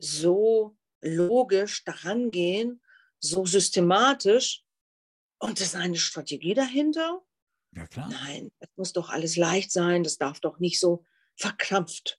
so 0.00 0.76
logisch 1.02 1.84
daran 1.84 2.32
gehen, 2.32 2.80
so 3.20 3.46
systematisch. 3.46 4.64
Und 5.38 5.60
das 5.60 5.68
ist 5.68 5.76
eine 5.76 5.96
Strategie 5.96 6.54
dahinter? 6.54 7.22
Ja, 7.72 7.86
klar. 7.86 8.08
Nein, 8.08 8.50
es 8.58 8.68
muss 8.76 8.92
doch 8.92 9.10
alles 9.10 9.36
leicht 9.36 9.70
sein, 9.70 10.02
das 10.02 10.18
darf 10.18 10.40
doch 10.40 10.58
nicht 10.58 10.80
so 10.80 11.04
verkrampft, 11.36 12.18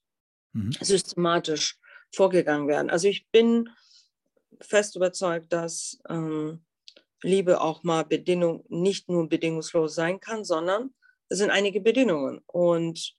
mhm. 0.52 0.72
systematisch 0.80 1.78
vorgegangen 2.14 2.68
werden. 2.68 2.90
Also 2.90 3.08
ich 3.08 3.28
bin 3.30 3.68
fest 4.60 4.96
überzeugt, 4.96 5.52
dass 5.52 6.00
ähm, 6.08 6.64
Liebe 7.22 7.60
auch 7.60 7.82
mal 7.82 8.04
Bedingung, 8.04 8.64
nicht 8.68 9.08
nur 9.08 9.28
bedingungslos 9.28 9.94
sein 9.94 10.20
kann, 10.20 10.44
sondern 10.44 10.94
es 11.28 11.38
sind 11.38 11.50
einige 11.50 11.80
Bedingungen. 11.80 12.40
Und 12.46 13.14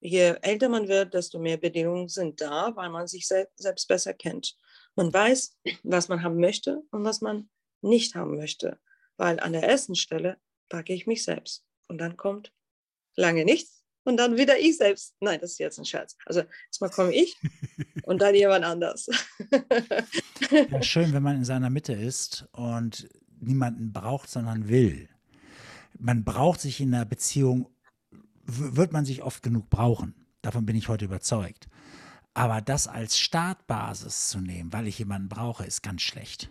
je 0.00 0.34
älter 0.42 0.68
man 0.68 0.88
wird, 0.88 1.14
desto 1.14 1.38
mehr 1.38 1.56
Bedingungen 1.56 2.08
sind 2.08 2.40
da, 2.40 2.74
weil 2.76 2.90
man 2.90 3.06
sich 3.06 3.26
selbst 3.26 3.88
besser 3.88 4.14
kennt. 4.14 4.56
Man 4.96 5.12
weiß, 5.12 5.58
was 5.82 6.08
man 6.08 6.22
haben 6.22 6.40
möchte 6.40 6.82
und 6.90 7.04
was 7.04 7.20
man 7.20 7.48
nicht 7.80 8.14
haben 8.14 8.36
möchte. 8.36 8.78
Weil 9.16 9.40
an 9.40 9.52
der 9.52 9.62
ersten 9.62 9.94
Stelle 9.94 10.38
packe 10.68 10.92
ich 10.92 11.06
mich 11.06 11.24
selbst. 11.24 11.64
Und 11.88 11.98
dann 11.98 12.16
kommt 12.16 12.52
lange 13.16 13.44
nichts 13.44 13.84
und 14.04 14.16
dann 14.16 14.36
wieder 14.36 14.58
ich 14.58 14.76
selbst. 14.76 15.14
Nein, 15.20 15.40
das 15.40 15.52
ist 15.52 15.58
jetzt 15.58 15.78
ein 15.78 15.84
Scherz. 15.84 16.16
Also 16.24 16.42
erstmal 16.68 16.90
komme 16.90 17.14
ich 17.14 17.36
und 18.04 18.22
dann 18.22 18.34
jemand 18.34 18.64
anders. 18.64 19.08
ja, 20.70 20.82
schön, 20.82 21.12
wenn 21.12 21.22
man 21.22 21.36
in 21.36 21.44
seiner 21.44 21.70
Mitte 21.70 21.92
ist 21.92 22.46
und 22.52 23.08
niemanden 23.40 23.92
braucht, 23.92 24.30
sondern 24.30 24.68
will. 24.68 25.08
Man 25.98 26.24
braucht 26.24 26.60
sich 26.60 26.80
in 26.80 26.94
einer 26.94 27.04
Beziehung 27.04 27.68
wird 28.50 28.92
man 28.92 29.04
sich 29.04 29.22
oft 29.22 29.42
genug 29.42 29.70
brauchen. 29.70 30.14
Davon 30.42 30.66
bin 30.66 30.76
ich 30.76 30.88
heute 30.88 31.04
überzeugt. 31.04 31.68
Aber 32.34 32.60
das 32.60 32.86
als 32.86 33.18
Startbasis 33.18 34.28
zu 34.28 34.40
nehmen, 34.40 34.72
weil 34.72 34.86
ich 34.86 34.98
jemanden 34.98 35.28
brauche, 35.28 35.64
ist 35.64 35.82
ganz 35.82 36.02
schlecht. 36.02 36.50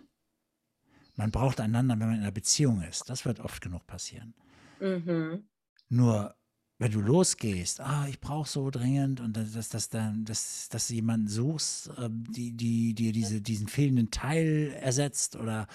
Man 1.16 1.30
braucht 1.30 1.60
einander, 1.60 1.98
wenn 1.98 2.06
man 2.06 2.16
in 2.16 2.22
einer 2.22 2.30
Beziehung 2.30 2.82
ist. 2.82 3.08
Das 3.10 3.24
wird 3.24 3.40
oft 3.40 3.62
genug 3.62 3.86
passieren. 3.86 4.34
Mhm. 4.80 5.44
Nur 5.88 6.34
wenn 6.80 6.92
du 6.92 7.00
losgehst, 7.00 7.80
ah, 7.80 8.06
ich 8.08 8.20
brauche 8.20 8.48
so 8.48 8.70
dringend 8.70 9.20
und 9.20 9.36
dass, 9.36 9.68
dass, 9.68 9.90
dass, 9.90 10.68
dass 10.70 10.88
du 10.88 10.94
jemanden 10.94 11.28
suchst, 11.28 11.90
ähm, 11.98 12.24
die, 12.30 12.56
die 12.56 12.94
dir 12.94 13.12
diese, 13.12 13.42
diesen 13.42 13.68
fehlenden 13.68 14.10
Teil 14.10 14.74
ersetzt 14.80 15.36
oder 15.36 15.66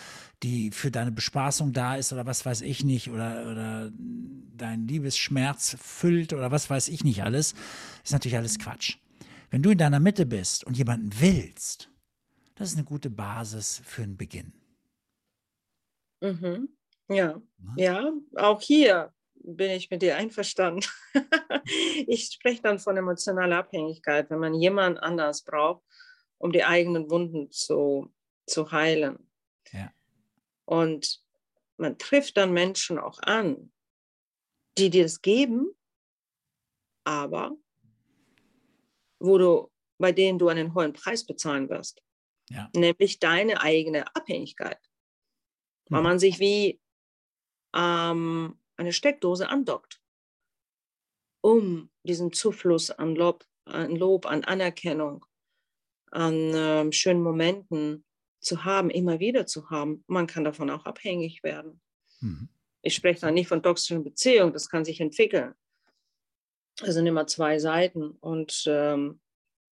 die 0.42 0.72
für 0.72 0.90
deine 0.90 1.12
Bespaßung 1.12 1.74
da 1.74 1.96
ist 1.96 2.12
oder 2.12 2.26
was 2.26 2.44
weiß 2.44 2.62
ich 2.62 2.84
nicht 2.84 3.12
oder, 3.12 3.52
oder 3.52 3.92
dein 4.58 4.88
Liebesschmerz 4.88 5.78
füllt 5.80 6.34
oder 6.34 6.50
was 6.50 6.72
weiß 6.72 6.88
ich 6.88 7.04
nicht 7.04 7.22
alles, 7.22 7.54
ist 8.04 8.14
natürlich 8.14 8.38
alles 8.38 8.58
Quatsch. 8.58 8.98
Wenn 9.50 9.64
du 9.64 9.72
in 9.72 9.78
deiner 9.78 10.00
Mitte 10.00 10.26
bist 10.26 10.64
und 10.64 10.78
jemanden 10.78 11.12
willst, 11.20 11.90
das 12.56 12.70
ist 12.70 12.76
eine 12.76 12.86
gute 12.86 13.10
Basis 13.10 13.82
für 13.84 14.04
einen 14.04 14.18
Beginn. 14.18 14.54
Mhm. 16.22 16.70
Ja, 17.10 17.42
ja, 17.76 18.12
auch 18.36 18.62
hier 18.62 19.14
bin 19.34 19.72
ich 19.72 19.92
mit 19.92 20.02
dir 20.02 20.16
einverstanden. 20.18 20.88
ich 22.08 22.32
spreche 22.34 22.62
dann 22.64 22.80
von 22.80 22.98
emotionaler 22.98 23.58
Abhängigkeit, 23.58 24.30
wenn 24.30 24.40
man 24.40 24.56
jemand 24.56 25.02
anders 25.04 25.44
braucht, 25.44 25.84
um 26.38 26.52
die 26.52 26.64
eigenen 26.64 27.10
Wunden 27.10 27.52
zu, 27.52 28.12
zu 28.48 28.72
heilen. 28.72 29.30
Ja. 29.72 29.92
Und 30.66 31.22
man 31.78 31.98
trifft 31.98 32.38
dann 32.38 32.54
Menschen 32.54 32.98
auch 32.98 33.20
an, 33.22 33.72
die 34.78 34.90
dir 34.90 35.04
das 35.04 35.22
geben, 35.22 35.70
aber 37.04 37.56
wo 39.26 39.38
du, 39.38 39.72
bei 39.98 40.12
denen 40.12 40.40
du 40.40 40.48
einen 40.48 40.74
hohen 40.74 40.94
Preis 40.94 41.26
bezahlen 41.26 41.70
wirst. 41.70 42.02
Ja. 42.50 42.70
Nämlich 42.76 43.20
deine 43.20 43.62
eigene 43.62 44.16
Abhängigkeit. 44.16 44.80
Weil 45.90 46.02
mhm. 46.02 46.08
man 46.08 46.20
sich 46.20 46.40
wie 46.40 46.80
ähm, 47.76 48.60
eine 48.78 48.94
Steckdose 48.94 49.50
andockt, 49.50 50.02
um 51.42 51.90
diesen 52.04 52.34
Zufluss 52.34 52.92
an 52.92 53.16
Lob, 53.16 53.46
an, 53.66 53.96
Lob, 53.96 54.26
an 54.26 54.44
Anerkennung, 54.44 55.26
an 56.12 56.54
äh, 56.54 56.92
schönen 56.92 57.22
Momenten 57.22 58.06
zu 58.40 58.64
haben, 58.64 58.90
immer 58.90 59.20
wieder 59.20 59.46
zu 59.46 59.70
haben. 59.70 60.04
Man 60.08 60.28
kann 60.28 60.44
davon 60.44 60.70
auch 60.70 60.86
abhängig 60.86 61.44
werden. 61.44 61.82
Mhm. 62.22 62.50
Ich 62.82 62.94
spreche 62.94 63.22
da 63.22 63.32
nicht 63.32 63.48
von 63.48 63.64
toxischen 63.64 64.04
Beziehungen, 64.04 64.54
das 64.54 64.70
kann 64.70 64.86
sich 64.86 65.02
entwickeln. 65.02 65.56
Es 66.82 66.94
sind 66.94 67.08
immer 67.08 67.26
zwei 67.26 67.58
Seiten 67.60 68.12
und 68.20 68.66
ähm, 68.68 69.22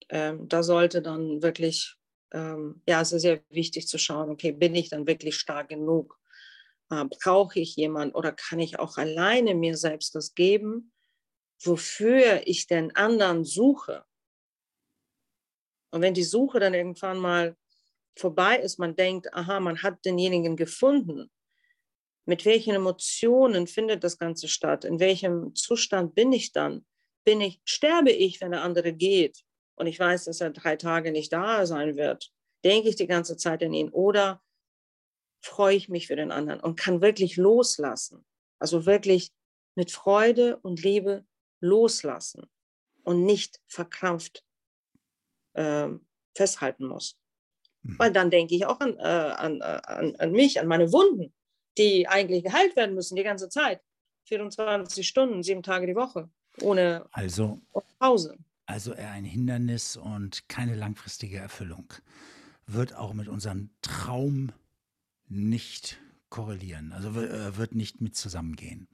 ähm, 0.10 0.48
da 0.48 0.64
sollte 0.64 1.02
dann 1.02 1.42
wirklich, 1.42 1.96
ähm, 2.32 2.82
ja, 2.88 3.02
es 3.02 3.12
ist 3.12 3.24
sehr 3.24 3.42
wichtig 3.50 3.88
zu 3.88 3.98
schauen, 3.98 4.30
okay, 4.30 4.52
bin 4.52 4.74
ich 4.76 4.90
dann 4.90 5.06
wirklich 5.06 5.36
stark 5.36 5.70
genug, 5.70 6.18
äh, 6.90 7.04
brauche 7.06 7.60
ich 7.60 7.76
jemanden 7.76 8.16
oder 8.16 8.32
kann 8.32 8.60
ich 8.60 8.80
auch 8.80 8.98
alleine 8.98 9.54
mir 9.54 9.76
selbst 9.76 10.16
das 10.16 10.34
geben, 10.34 10.94
wofür 11.62 12.48
ich 12.48 12.68
den 12.68 12.96
anderen 12.96 13.44
suche? 13.44 14.06
Und 15.92 16.02
wenn 16.02 16.14
die 16.14 16.24
Suche 16.24 16.60
dann 16.60 16.74
irgendwann 16.74 17.20
mal 17.20 17.56
vorbei 18.16 18.58
ist, 18.58 18.80
man 18.80 18.96
denkt, 18.96 19.34
aha, 19.34 19.60
man 19.60 19.84
hat 19.84 20.06
denjenigen 20.06 20.56
gefunden, 20.56 21.30
mit 22.26 22.46
welchen 22.46 22.74
Emotionen 22.74 23.68
findet 23.68 24.04
das 24.04 24.18
Ganze 24.18 24.48
statt? 24.48 24.86
In 24.86 25.00
welchem 25.00 25.54
Zustand 25.56 26.16
bin 26.16 26.32
ich 26.32 26.54
dann? 26.54 26.86
Bin 27.26 27.42
ich, 27.42 27.62
sterbe 27.66 28.12
ich, 28.12 28.42
wenn 28.42 28.52
der 28.52 28.64
andere 28.64 28.94
geht 28.94 29.44
und 29.76 29.88
ich 29.88 30.00
weiß, 30.00 30.26
dass 30.26 30.42
er 30.42 30.52
drei 30.52 30.76
Tage 30.76 31.12
nicht 31.12 31.32
da 31.32 31.66
sein 31.66 31.96
wird? 31.96 32.32
Denke 32.64 32.90
ich 32.90 32.96
die 32.96 33.08
ganze 33.08 33.38
Zeit 33.38 33.64
an 33.64 33.74
ihn? 33.74 33.90
Oder 33.90 34.42
freue 35.44 35.76
ich 35.76 35.90
mich 35.90 36.08
für 36.08 36.16
den 36.16 36.32
anderen 36.32 36.60
und 36.60 36.80
kann 36.80 37.02
wirklich 37.02 37.36
loslassen. 37.38 38.26
Also 38.60 38.86
wirklich 38.86 39.32
mit 39.76 39.92
Freude 39.92 40.58
und 40.58 40.82
Liebe 40.82 41.26
loslassen 41.60 42.50
und 43.04 43.26
nicht 43.26 43.60
verkrampft 43.68 44.44
äh, 45.54 45.90
festhalten 46.36 46.88
muss. 46.88 47.18
Mhm. 47.84 48.00
Weil 48.00 48.12
dann 48.12 48.32
denke 48.32 48.56
ich 48.56 48.66
auch 48.66 48.80
an, 48.80 48.98
äh, 48.98 49.02
an, 49.02 49.62
äh, 49.62 49.82
an, 49.84 50.16
an 50.16 50.32
mich, 50.32 50.60
an 50.60 50.68
meine 50.68 50.92
Wunden, 50.92 51.34
die 51.78 52.08
eigentlich 52.08 52.44
geheilt 52.44 52.76
werden 52.76 52.96
müssen 52.96 53.16
die 53.16 53.24
ganze 53.24 53.50
Zeit. 53.50 53.82
24 54.28 55.06
Stunden, 55.06 55.44
sieben 55.44 55.64
Tage 55.64 55.86
die 55.86 55.96
Woche, 55.96 56.30
ohne 56.62 57.06
also, 57.12 57.62
Pause. 58.00 58.38
Also 58.66 58.94
eher 58.94 59.12
ein 59.12 59.26
Hindernis 59.26 59.98
und 59.98 60.48
keine 60.48 60.76
langfristige 60.76 61.38
Erfüllung. 61.38 61.94
Wird 62.66 62.96
auch 62.96 63.14
mit 63.14 63.28
unserem 63.28 63.70
Traum 63.82 64.52
nicht 65.28 66.00
korrelieren, 66.30 66.92
also 66.94 67.10
äh, 67.22 67.58
wird 67.58 67.76
nicht 67.76 68.02
mit 68.02 68.16
zusammengehen 68.16 68.88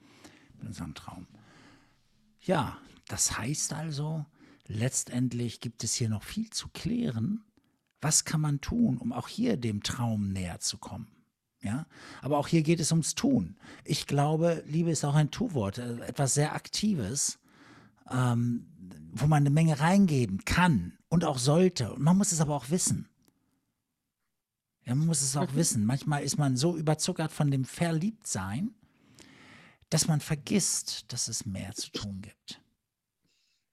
mit 0.59 0.67
unserem 0.67 0.93
Traum. 0.93 1.27
Ja, 2.41 2.77
das 3.07 3.37
heißt 3.37 3.73
also, 3.73 4.25
letztendlich 4.67 5.59
gibt 5.59 5.83
es 5.83 5.93
hier 5.93 6.09
noch 6.09 6.23
viel 6.23 6.49
zu 6.49 6.69
klären. 6.69 7.43
Was 8.01 8.23
kann 8.23 8.41
man 8.41 8.61
tun, 8.61 8.97
um 8.97 9.11
auch 9.11 9.27
hier 9.27 9.57
dem 9.57 9.83
Traum 9.83 10.31
näher 10.31 10.59
zu 10.59 10.77
kommen? 10.77 11.07
Ja, 11.61 11.85
aber 12.21 12.37
auch 12.37 12.47
hier 12.47 12.61
geht 12.61 12.79
es 12.79 12.91
ums 12.91 13.15
Tun. 13.15 13.57
Ich 13.83 14.07
glaube, 14.07 14.63
Liebe 14.65 14.91
ist 14.91 15.03
auch 15.03 15.15
ein 15.15 15.31
Tu-Wort, 15.31 15.77
äh, 15.77 15.99
etwas 16.05 16.33
sehr 16.33 16.53
Aktives, 16.53 17.39
ähm, 18.11 18.65
wo 19.11 19.27
man 19.27 19.43
eine 19.43 19.49
Menge 19.49 19.79
reingeben 19.79 20.45
kann 20.45 20.97
und 21.09 21.25
auch 21.25 21.39
sollte. 21.39 21.93
Und 21.93 22.01
man 22.01 22.17
muss 22.17 22.31
es 22.31 22.41
aber 22.41 22.55
auch 22.55 22.69
wissen. 22.69 23.09
Ja, 24.85 24.95
man 24.95 25.07
muss 25.07 25.21
es 25.21 25.35
auch 25.35 25.51
mhm. 25.51 25.55
wissen. 25.55 25.85
Manchmal 25.85 26.23
ist 26.23 26.37
man 26.37 26.57
so 26.57 26.75
überzuckert 26.75 27.31
von 27.31 27.51
dem 27.51 27.65
Verliebtsein, 27.65 28.73
dass 29.89 30.07
man 30.07 30.19
vergisst, 30.19 31.11
dass 31.11 31.27
es 31.27 31.45
mehr 31.45 31.73
zu 31.73 31.91
tun 31.91 32.21
gibt. 32.21 32.61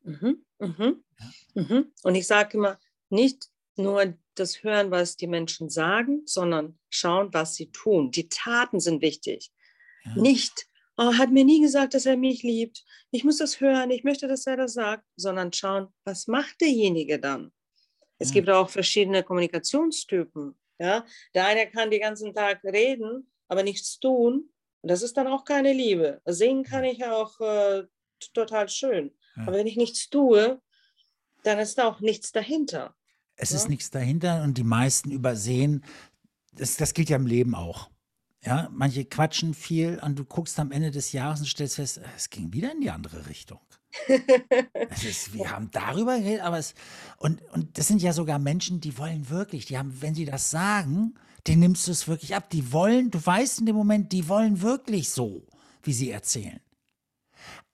Mhm, 0.03 0.44
mhm, 0.59 1.05
ja. 1.18 1.62
mhm. 1.62 1.92
Und 2.03 2.14
ich 2.14 2.27
sage 2.27 2.57
immer, 2.57 2.79
nicht 3.09 3.51
nur 3.77 4.14
das 4.35 4.62
Hören, 4.62 4.90
was 4.90 5.16
die 5.16 5.27
Menschen 5.27 5.68
sagen, 5.70 6.22
sondern 6.27 6.79
schauen, 6.90 7.33
was 7.33 7.55
sie 7.55 7.70
tun. 7.70 8.11
Die 8.11 8.29
Taten 8.29 8.81
sind 8.81 9.03
wichtig. 9.03 9.51
Ja. 10.05 10.14
Nicht, 10.16 10.68
hat 10.98 11.30
mir 11.30 11.44
nie 11.44 11.61
gesagt, 11.61 11.94
dass 11.94 12.06
er 12.06 12.16
mich 12.16 12.42
liebt. 12.42 12.85
Ich 13.11 13.24
muss 13.24 13.38
das 13.38 13.61
hören, 13.61 13.90
ich 13.90 14.04
möchte, 14.04 14.28
dass 14.28 14.46
er 14.46 14.56
das 14.56 14.74
sagt, 14.74 15.04
sondern 15.16 15.52
schauen, 15.52 15.88
was 16.04 16.26
macht 16.26 16.61
derjenige 16.61 17.18
dann? 17.18 17.52
Es 18.18 18.28
ja. 18.28 18.35
gibt 18.35 18.50
auch 18.50 18.70
verschiedene 18.70 19.22
Kommunikationstypen. 19.22 20.59
Ja? 20.78 21.04
Der 21.35 21.46
eine 21.46 21.70
kann 21.70 21.90
den 21.90 22.00
ganzen 22.00 22.35
Tag 22.35 22.64
reden, 22.64 23.30
aber 23.48 23.62
nichts 23.62 23.98
tun. 23.98 24.50
Das 24.82 25.02
ist 25.02 25.16
dann 25.16 25.26
auch 25.26 25.44
keine 25.44 25.72
Liebe. 25.72 26.20
Singen 26.24 26.62
kann 26.62 26.85
ich 26.85 27.04
auch 27.04 27.40
äh, 27.40 27.85
total 28.32 28.68
schön. 28.68 29.12
Ja. 29.37 29.42
Aber 29.42 29.56
wenn 29.56 29.66
ich 29.66 29.76
nichts 29.76 30.09
tue, 30.09 30.61
dann 31.42 31.59
ist 31.59 31.76
da 31.76 31.88
auch 31.88 32.00
nichts 32.00 32.32
dahinter. 32.32 32.94
Es 33.37 33.50
ja? 33.50 33.56
ist 33.56 33.68
nichts 33.68 33.90
dahinter 33.90 34.42
und 34.42 34.56
die 34.56 34.64
meisten 34.64 35.11
übersehen, 35.11 35.85
das, 36.52 36.76
das 36.76 36.94
gilt 36.94 37.11
ja 37.11 37.16
im 37.16 37.26
Leben 37.26 37.54
auch. 37.54 37.90
Ja, 38.46 38.68
manche 38.72 39.04
quatschen 39.04 39.54
viel 39.54 39.98
und 40.02 40.16
du 40.16 40.24
guckst 40.24 40.61
am 40.61 40.70
Ende 40.70 40.92
des 40.92 41.11
Jahres 41.11 41.40
und 41.40 41.46
stellst 41.46 41.76
fest, 41.76 42.00
es 42.16 42.30
ging 42.30 42.52
wieder 42.52 42.70
in 42.70 42.80
die 42.80 42.90
andere 42.90 43.26
Richtung. 43.26 43.59
ist, 45.02 45.35
wir 45.35 45.50
haben 45.50 45.68
darüber 45.72 46.16
geredet, 46.16 46.42
aber 46.42 46.59
es. 46.59 46.74
Und, 47.18 47.42
und 47.52 47.76
das 47.76 47.88
sind 47.88 48.02
ja 48.02 48.12
sogar 48.12 48.38
Menschen, 48.38 48.80
die 48.80 48.98
wollen 48.98 49.30
wirklich, 49.30 49.66
die 49.66 49.76
haben, 49.76 50.00
wenn 50.00 50.14
sie 50.14 50.26
das 50.26 50.50
sagen, 50.50 51.14
den 51.48 51.59
nimmst 51.59 51.88
du 51.88 51.90
es 51.90 52.06
wirklich 52.06 52.37
ab. 52.37 52.48
Die 52.50 52.72
wollen, 52.72 53.11
du 53.11 53.24
weißt 53.24 53.61
in 53.61 53.66
dem 53.66 53.74
Moment, 53.74 54.12
die 54.12 54.28
wollen 54.28 54.61
wirklich 54.62 55.11
so, 55.11 55.42
wie 55.82 55.92
sie 55.92 56.11
erzählen. 56.11 56.61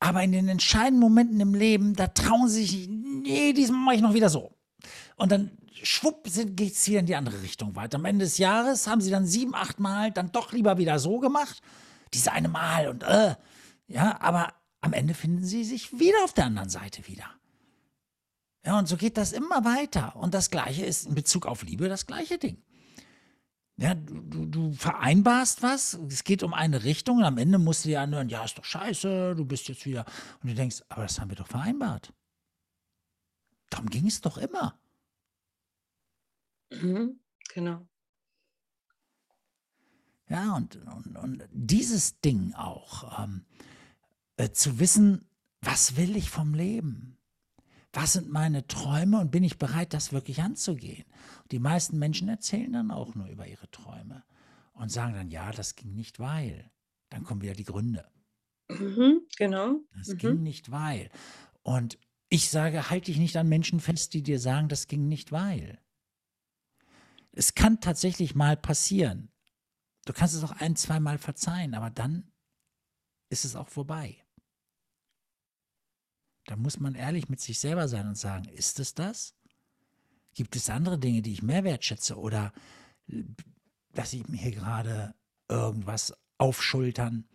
Aber 0.00 0.22
in 0.22 0.32
den 0.32 0.48
entscheidenden 0.48 1.00
Momenten 1.00 1.40
im 1.40 1.54
Leben, 1.54 1.94
da 1.94 2.06
trauen 2.06 2.48
sie 2.48 2.64
sich, 2.64 2.88
nee, 2.88 3.52
diesmal 3.52 3.80
mache 3.84 3.94
ich 3.96 4.02
noch 4.02 4.14
wieder 4.14 4.30
so. 4.30 4.56
Und 5.16 5.32
dann 5.32 5.50
schwupp 5.82 6.24
geht 6.24 6.72
es 6.72 6.86
wieder 6.88 7.00
in 7.00 7.06
die 7.06 7.16
andere 7.16 7.42
Richtung 7.42 7.76
weiter. 7.76 7.98
Am 7.98 8.04
Ende 8.04 8.24
des 8.24 8.38
Jahres 8.38 8.86
haben 8.86 9.00
sie 9.00 9.10
dann 9.10 9.26
sieben, 9.26 9.54
acht 9.54 9.80
Mal 9.80 10.10
dann 10.10 10.32
doch 10.32 10.52
lieber 10.52 10.78
wieder 10.78 10.98
so 10.98 11.18
gemacht. 11.18 11.60
Diese 12.14 12.32
eine 12.32 12.48
Mal 12.48 12.88
und 12.88 13.02
äh, 13.02 13.34
ja, 13.86 14.20
aber 14.20 14.54
am 14.80 14.92
Ende 14.92 15.14
finden 15.14 15.44
sie 15.44 15.64
sich 15.64 15.98
wieder 15.98 16.24
auf 16.24 16.32
der 16.32 16.46
anderen 16.46 16.68
Seite 16.68 17.06
wieder. 17.06 17.30
Ja, 18.64 18.78
und 18.78 18.86
so 18.86 18.96
geht 18.96 19.16
das 19.16 19.32
immer 19.32 19.64
weiter. 19.64 20.16
Und 20.16 20.34
das 20.34 20.50
Gleiche 20.50 20.84
ist 20.84 21.06
in 21.06 21.14
Bezug 21.14 21.46
auf 21.46 21.62
Liebe 21.62 21.88
das 21.88 22.06
gleiche 22.06 22.38
Ding. 22.38 22.62
Ja, 23.76 23.94
du, 23.94 24.46
du 24.46 24.72
vereinbarst 24.74 25.62
was, 25.62 25.94
es 26.08 26.24
geht 26.24 26.42
um 26.42 26.52
eine 26.54 26.84
Richtung 26.84 27.18
und 27.18 27.24
am 27.24 27.38
Ende 27.38 27.58
musst 27.58 27.84
du 27.84 27.88
dir 27.88 28.00
anhören, 28.00 28.28
ja, 28.28 28.44
ist 28.44 28.58
doch 28.58 28.64
scheiße, 28.64 29.34
du 29.34 29.44
bist 29.44 29.68
jetzt 29.68 29.86
wieder. 29.86 30.04
Und 30.42 30.50
du 30.50 30.54
denkst, 30.54 30.82
aber 30.88 31.02
das 31.02 31.18
haben 31.18 31.30
wir 31.30 31.36
doch 31.36 31.48
vereinbart. 31.48 32.12
Darum 33.70 33.88
ging 33.88 34.06
es 34.06 34.20
doch 34.20 34.36
immer. 34.36 34.78
Mhm, 36.80 37.20
genau. 37.52 37.86
Ja, 40.28 40.56
und, 40.56 40.76
und, 40.76 41.16
und 41.16 41.48
dieses 41.52 42.20
Ding 42.20 42.54
auch, 42.54 43.22
ähm, 43.22 43.44
äh, 44.36 44.50
zu 44.50 44.78
wissen, 44.78 45.28
was 45.60 45.96
will 45.96 46.16
ich 46.16 46.30
vom 46.30 46.54
Leben? 46.54 47.18
Was 47.92 48.14
sind 48.14 48.30
meine 48.30 48.66
Träume 48.66 49.20
und 49.20 49.30
bin 49.30 49.44
ich 49.44 49.58
bereit, 49.58 49.92
das 49.92 50.12
wirklich 50.12 50.42
anzugehen? 50.42 51.04
die 51.52 51.58
meisten 51.58 51.98
Menschen 51.98 52.28
erzählen 52.28 52.72
dann 52.72 52.90
auch 52.90 53.14
nur 53.14 53.28
über 53.28 53.46
ihre 53.46 53.70
Träume 53.70 54.24
und 54.72 54.90
sagen 54.90 55.14
dann, 55.14 55.30
ja, 55.30 55.52
das 55.52 55.76
ging 55.76 55.94
nicht, 55.94 56.18
weil. 56.18 56.70
Dann 57.10 57.24
kommen 57.24 57.42
wieder 57.42 57.52
die 57.52 57.64
Gründe. 57.64 58.06
Mhm, 58.70 59.20
genau. 59.36 59.80
Das 59.94 60.08
mhm. 60.08 60.18
ging 60.18 60.42
nicht, 60.42 60.70
weil. 60.70 61.10
Und 61.62 61.98
ich 62.30 62.48
sage, 62.48 62.88
halte 62.88 63.06
dich 63.06 63.18
nicht 63.18 63.36
an 63.36 63.48
Menschen 63.48 63.80
fest, 63.80 64.14
die 64.14 64.22
dir 64.22 64.40
sagen, 64.40 64.68
das 64.68 64.88
ging 64.88 65.08
nicht, 65.08 65.30
weil. 65.30 65.78
Es 67.32 67.54
kann 67.54 67.80
tatsächlich 67.80 68.34
mal 68.34 68.56
passieren. 68.56 69.30
Du 70.04 70.12
kannst 70.12 70.34
es 70.34 70.44
auch 70.44 70.52
ein, 70.52 70.76
zweimal 70.76 71.18
verzeihen, 71.18 71.74
aber 71.74 71.90
dann 71.90 72.30
ist 73.30 73.44
es 73.44 73.56
auch 73.56 73.68
vorbei. 73.68 74.22
Da 76.46 76.56
muss 76.56 76.80
man 76.80 76.94
ehrlich 76.94 77.28
mit 77.28 77.40
sich 77.40 77.58
selber 77.58 77.88
sein 77.88 78.08
und 78.08 78.18
sagen, 78.18 78.48
ist 78.48 78.80
es 78.80 78.94
das? 78.94 79.34
Gibt 80.34 80.56
es 80.56 80.70
andere 80.70 80.98
Dinge, 80.98 81.22
die 81.22 81.32
ich 81.32 81.42
mehr 81.42 81.64
wertschätze 81.64 82.18
oder 82.18 82.52
dass 83.92 84.12
ich 84.12 84.26
mir 84.28 84.38
hier 84.38 84.52
gerade 84.52 85.14
irgendwas 85.48 86.14
aufschultern, 86.38 87.28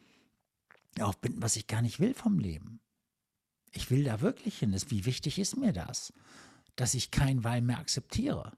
aufbinden, 1.00 1.42
was 1.42 1.56
ich 1.56 1.68
gar 1.68 1.82
nicht 1.82 2.00
will 2.00 2.14
vom 2.14 2.40
Leben? 2.40 2.82
Ich 3.72 3.90
will 3.92 4.04
da 4.04 4.22
wirklich 4.22 4.60
hin. 4.60 4.76
Wie 4.90 5.06
wichtig 5.06 5.40
ist 5.40 5.56
mir 5.56 5.72
das, 5.72 6.14
dass 6.76 6.94
ich 6.96 7.12
kein 7.12 7.44
Weil 7.44 7.62
mehr 7.62 7.80
akzeptiere? 7.80 8.58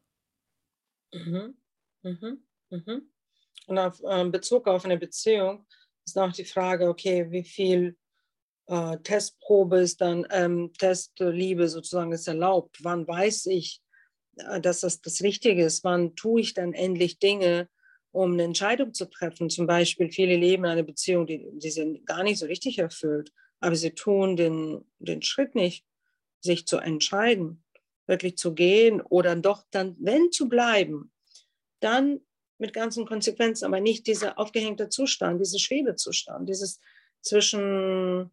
Mhm. 1.13 1.55
Mhm. 2.03 2.43
Mhm. 2.69 3.09
Und 3.67 3.77
auf 3.77 4.01
äh, 4.03 4.25
Bezug 4.29 4.67
auf 4.67 4.85
eine 4.85 4.97
Beziehung 4.97 5.65
ist 6.05 6.15
noch 6.15 6.31
die 6.33 6.45
Frage, 6.45 6.87
okay, 6.87 7.29
wie 7.29 7.43
viel 7.43 7.97
äh, 8.67 8.97
Testprobe 8.99 9.79
ist 9.79 10.01
dann, 10.01 10.25
ähm, 10.31 10.71
Testliebe 10.77 11.67
sozusagen 11.67 12.11
ist 12.11 12.27
erlaubt? 12.27 12.83
Wann 12.83 13.07
weiß 13.07 13.47
ich, 13.47 13.81
äh, 14.37 14.61
dass 14.61 14.81
das 14.81 15.01
das 15.01 15.21
Richtige 15.21 15.63
ist? 15.63 15.83
Wann 15.83 16.15
tue 16.15 16.41
ich 16.41 16.53
dann 16.53 16.73
endlich 16.73 17.19
Dinge, 17.19 17.69
um 18.11 18.33
eine 18.33 18.43
Entscheidung 18.43 18.93
zu 18.93 19.05
treffen? 19.05 19.49
Zum 19.49 19.67
Beispiel, 19.67 20.11
viele 20.11 20.35
leben 20.35 20.65
eine 20.65 20.83
Beziehung, 20.83 21.27
die, 21.27 21.47
die 21.53 21.71
sind 21.71 22.05
gar 22.05 22.23
nicht 22.23 22.39
so 22.39 22.45
richtig 22.45 22.79
erfüllt, 22.79 23.31
aber 23.59 23.75
sie 23.75 23.91
tun 23.91 24.35
den, 24.35 24.85
den 24.99 25.21
Schritt 25.21 25.55
nicht, 25.55 25.85
sich 26.41 26.65
zu 26.65 26.77
entscheiden, 26.77 27.63
wirklich 28.09 28.37
zu 28.37 28.53
gehen 28.53 28.99
oder 28.99 29.35
doch 29.37 29.63
dann, 29.71 29.95
wenn 29.99 30.31
zu 30.31 30.49
bleiben, 30.49 31.11
dann 31.79 32.19
mit 32.57 32.73
ganzen 32.73 33.05
Konsequenzen, 33.05 33.65
aber 33.65 33.79
nicht 33.79 34.07
dieser 34.07 34.37
aufgehängte 34.37 34.89
Zustand, 34.89 35.39
dieser 35.39 35.59
Schwebezustand, 35.59 36.49
dieses 36.49 36.81
zwischen 37.21 38.31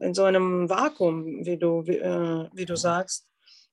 in 0.00 0.12
so 0.12 0.24
einem 0.24 0.68
Vakuum, 0.68 1.46
wie 1.46 1.56
du, 1.56 1.86
wie, 1.86 1.98
äh, 1.98 2.48
wie 2.52 2.64
du 2.64 2.76
sagst, 2.76 3.28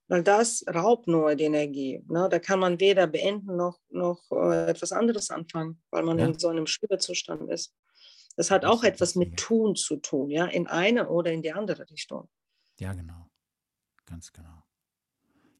weil 0.07 0.21
das 0.21 0.63
raubt 0.67 1.07
nur 1.07 1.33
die 1.33 1.45
Energie. 1.45 2.03
Ne? 2.07 2.27
Da 2.29 2.37
kann 2.37 2.59
man 2.59 2.79
weder 2.79 3.07
beenden 3.07 3.55
noch, 3.55 3.79
noch 3.89 4.21
äh, 4.31 4.69
etwas 4.69 4.91
anderes 4.91 5.31
anfangen, 5.31 5.81
weil 5.89 6.03
man 6.03 6.19
ja. 6.19 6.25
in 6.25 6.37
so 6.37 6.49
einem 6.49 6.67
Schwebezustand 6.67 7.49
ist. 7.49 7.73
Das 8.35 8.51
hat 8.51 8.65
auch 8.65 8.83
etwas 8.83 9.15
mit 9.15 9.37
Tun 9.37 9.75
zu 9.75 9.97
tun, 9.97 10.29
ja, 10.29 10.45
in 10.45 10.67
eine 10.67 11.09
oder 11.09 11.31
in 11.31 11.41
die 11.41 11.53
andere 11.53 11.89
Richtung. 11.89 12.29
Ja, 12.79 12.93
genau. 12.93 13.29
Ganz 14.05 14.31
genau. 14.31 14.63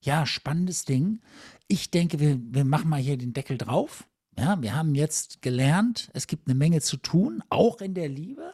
Ja, 0.02 0.26
spannendes 0.26 0.86
Ding. 0.86 1.22
Ich 1.68 1.92
denke, 1.92 2.20
wir, 2.20 2.40
wir 2.42 2.66
machen 2.66 2.90
mal 2.90 3.00
hier 3.00 3.18
den 3.18 3.34
Deckel 3.34 3.58
drauf. 3.58 4.08
Ja, 4.38 4.62
wir 4.62 4.76
haben 4.76 4.96
jetzt 4.96 5.42
gelernt, 5.42 6.10
es 6.14 6.26
gibt 6.26 6.48
eine 6.48 6.56
Menge 6.56 6.82
zu 6.82 6.98
tun, 6.98 7.44
auch 7.50 7.82
in 7.82 7.94
der 7.94 8.10
Liebe. 8.10 8.54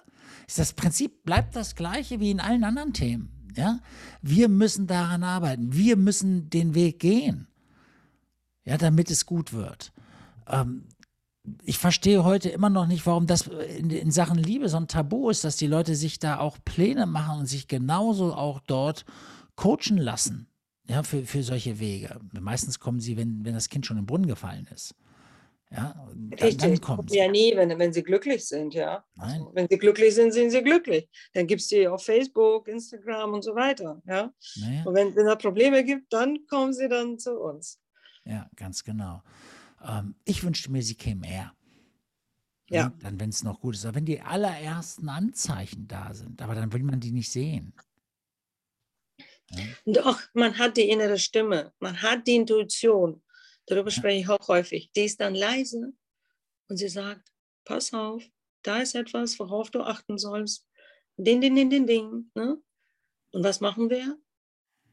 Das 0.53 0.73
Prinzip 0.73 1.23
bleibt 1.23 1.55
das 1.55 1.75
gleiche 1.75 2.19
wie 2.19 2.31
in 2.31 2.39
allen 2.39 2.63
anderen 2.63 2.93
Themen. 2.93 3.51
Ja? 3.55 3.79
Wir 4.21 4.49
müssen 4.49 4.87
daran 4.87 5.23
arbeiten. 5.23 5.73
Wir 5.73 5.95
müssen 5.95 6.49
den 6.49 6.73
Weg 6.73 6.99
gehen, 6.99 7.47
ja, 8.65 8.77
damit 8.77 9.11
es 9.11 9.25
gut 9.25 9.53
wird. 9.53 9.93
Ähm, 10.47 10.85
ich 11.63 11.77
verstehe 11.77 12.23
heute 12.23 12.49
immer 12.49 12.69
noch 12.69 12.87
nicht, 12.87 13.05
warum 13.05 13.25
das 13.25 13.47
in, 13.47 13.89
in, 13.89 14.11
Sachen 14.11 14.37
Liebe 14.37 14.67
so 14.67 14.77
ein 14.77 14.87
Tabu 14.87 15.29
ist, 15.29 15.43
dass 15.43 15.55
die 15.55 15.67
Leute 15.67 15.95
sich 15.95 16.19
da 16.19 16.39
auch 16.39 16.57
Pläne 16.65 17.05
machen 17.05 17.39
und 17.39 17.45
sich 17.45 17.67
genauso 17.67 18.33
auch 18.33 18.59
dort 18.59 19.05
coachen 19.55 19.97
lassen. 19.97 20.47
Ja, 20.89 21.03
für, 21.03 21.23
für 21.25 21.43
solche 21.43 21.79
Wege. 21.79 22.19
Meistens 22.39 22.79
kommen 22.79 22.99
sie, 22.99 23.17
wenn, 23.17 23.43
wenn 23.43 23.53
das 23.53 23.69
Kind 23.69 23.85
schon 23.85 23.97
im 23.97 24.05
Brunnen 24.05 24.27
gefallen 24.27 24.67
ist. 24.73 24.95
Ja, 25.69 25.93
dann, 26.07 26.33
Richtig, 26.41 26.79
dann 26.79 27.07
ja 27.09 27.27
nie, 27.29 27.53
wenn, 27.55 27.77
wenn 27.77 27.91
sie 27.91 28.01
glücklich 28.01 28.47
sind, 28.47 28.73
ja. 28.73 29.03
Also, 29.17 29.51
wenn 29.53 29.67
sie 29.69 29.77
glücklich 29.77 30.15
sind, 30.15 30.31
sind 30.31 30.49
sie 30.51 30.63
glücklich. 30.63 31.09
Dann 31.33 31.45
gibt 31.45 31.61
es 31.61 31.67
die 31.67 31.85
auf 31.87 32.05
Facebook, 32.05 32.69
Instagram 32.69 33.33
und 33.33 33.43
so 33.43 33.53
weiter, 33.53 34.01
ja. 34.07 34.31
Naja. 34.55 34.83
Und 34.85 34.95
wenn, 34.95 35.13
wenn 35.13 35.27
es 35.27 35.37
Probleme 35.37 35.83
gibt, 35.83 36.13
dann 36.13 36.37
kommen 36.49 36.73
sie 36.73 36.87
dann 36.87 37.19
zu 37.19 37.37
uns. 37.37 37.81
Ja, 38.23 38.49
ganz 38.55 38.83
genau. 38.83 39.21
Ähm, 39.85 40.15
ich 40.23 40.41
wünschte 40.43 40.71
mir, 40.71 40.81
sie 40.81 40.95
kämen 40.95 41.25
eher. 41.25 41.51
Ja. 42.69 42.83
ja 42.83 42.93
dann, 43.01 43.19
wenn 43.19 43.29
es 43.29 43.43
noch 43.43 43.59
gut 43.59 43.75
ist. 43.75 43.85
Aber 43.85 43.95
wenn 43.95 44.05
die 44.05 44.21
allerersten 44.21 45.09
Anzeichen 45.09 45.87
da 45.89 46.13
sind, 46.13 46.41
aber 46.41 46.55
dann 46.55 46.71
will 46.71 46.83
man 46.83 47.01
die 47.01 47.11
nicht 47.11 47.31
sehen. 47.31 47.73
Doch, 49.85 50.21
man 50.33 50.57
hat 50.57 50.77
die 50.77 50.89
innere 50.89 51.17
Stimme, 51.17 51.73
man 51.79 52.01
hat 52.01 52.27
die 52.27 52.35
Intuition. 52.35 53.23
Darüber 53.65 53.91
spreche 53.91 54.21
ich 54.21 54.29
auch 54.29 54.47
häufig. 54.47 54.91
Die 54.93 55.05
ist 55.05 55.19
dann 55.19 55.35
leise 55.35 55.93
und 56.67 56.77
sie 56.77 56.89
sagt, 56.89 57.31
pass 57.63 57.93
auf, 57.93 58.23
da 58.63 58.81
ist 58.81 58.95
etwas, 58.95 59.37
worauf 59.39 59.71
du 59.71 59.81
achten 59.81 60.17
sollst. 60.17 60.65
Ding, 61.17 61.41
ding, 61.41 61.55
ding, 61.55 61.69
ding, 61.69 61.85
ding. 61.85 62.31
Ne? 62.35 62.61
Und 63.31 63.43
was 63.43 63.59
machen 63.59 63.89
wir? 63.89 64.17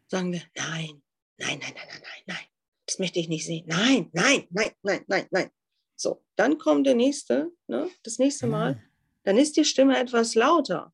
Sagen 0.09 0.33
wir, 0.33 0.43
nein, 0.55 1.03
nein, 1.39 1.59
nein, 1.61 1.73
nein, 1.75 1.87
nein, 1.89 2.03
nein, 2.03 2.23
nein. 2.27 2.47
Das 2.87 2.99
möchte 2.99 3.19
ich 3.19 3.29
nicht 3.29 3.47
sehen. 3.47 3.65
Nein, 3.67 4.11
nein, 4.13 4.47
nein, 4.51 4.73
nein, 4.83 5.05
nein, 5.09 5.27
nein. 5.31 5.51
So, 5.97 6.25
dann 6.37 6.59
kommt 6.59 6.87
der 6.87 6.95
nächste, 6.95 7.51
ne? 7.67 7.89
das 8.03 8.19
nächste 8.19 8.47
Mal. 8.47 8.83
Dann 9.23 9.39
ist 9.39 9.57
die 9.57 9.65
Stimme 9.65 9.99
etwas 9.99 10.35
lauter. 10.35 10.93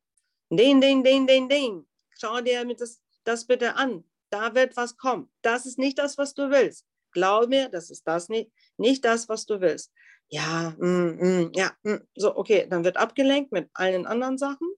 Ding, 0.50 0.80
ding, 0.80 1.02
ding, 1.02 1.26
ding, 1.26 1.48
ding. 1.48 1.86
Schau 2.18 2.40
dir 2.40 2.64
das, 2.74 3.02
das 3.30 3.46
bitte 3.46 3.76
an. 3.76 4.04
Da 4.30 4.54
wird 4.54 4.76
was 4.76 4.96
kommen. 4.96 5.30
Das 5.42 5.66
ist 5.66 5.78
nicht 5.78 5.98
das, 5.98 6.18
was 6.18 6.34
du 6.34 6.50
willst. 6.50 6.86
Glaube 7.12 7.48
mir, 7.48 7.68
das 7.68 7.90
ist 7.90 8.06
das 8.06 8.28
nicht, 8.28 8.52
nicht 8.76 9.04
das, 9.04 9.28
was 9.28 9.46
du 9.46 9.60
willst. 9.60 9.92
Ja, 10.28 10.74
mm, 10.78 11.18
mm, 11.18 11.50
ja, 11.54 11.72
mm. 11.82 11.96
so, 12.14 12.36
okay, 12.36 12.66
dann 12.68 12.84
wird 12.84 12.96
abgelenkt 12.96 13.50
mit 13.50 13.68
allen 13.74 14.06
anderen 14.06 14.38
Sachen. 14.38 14.68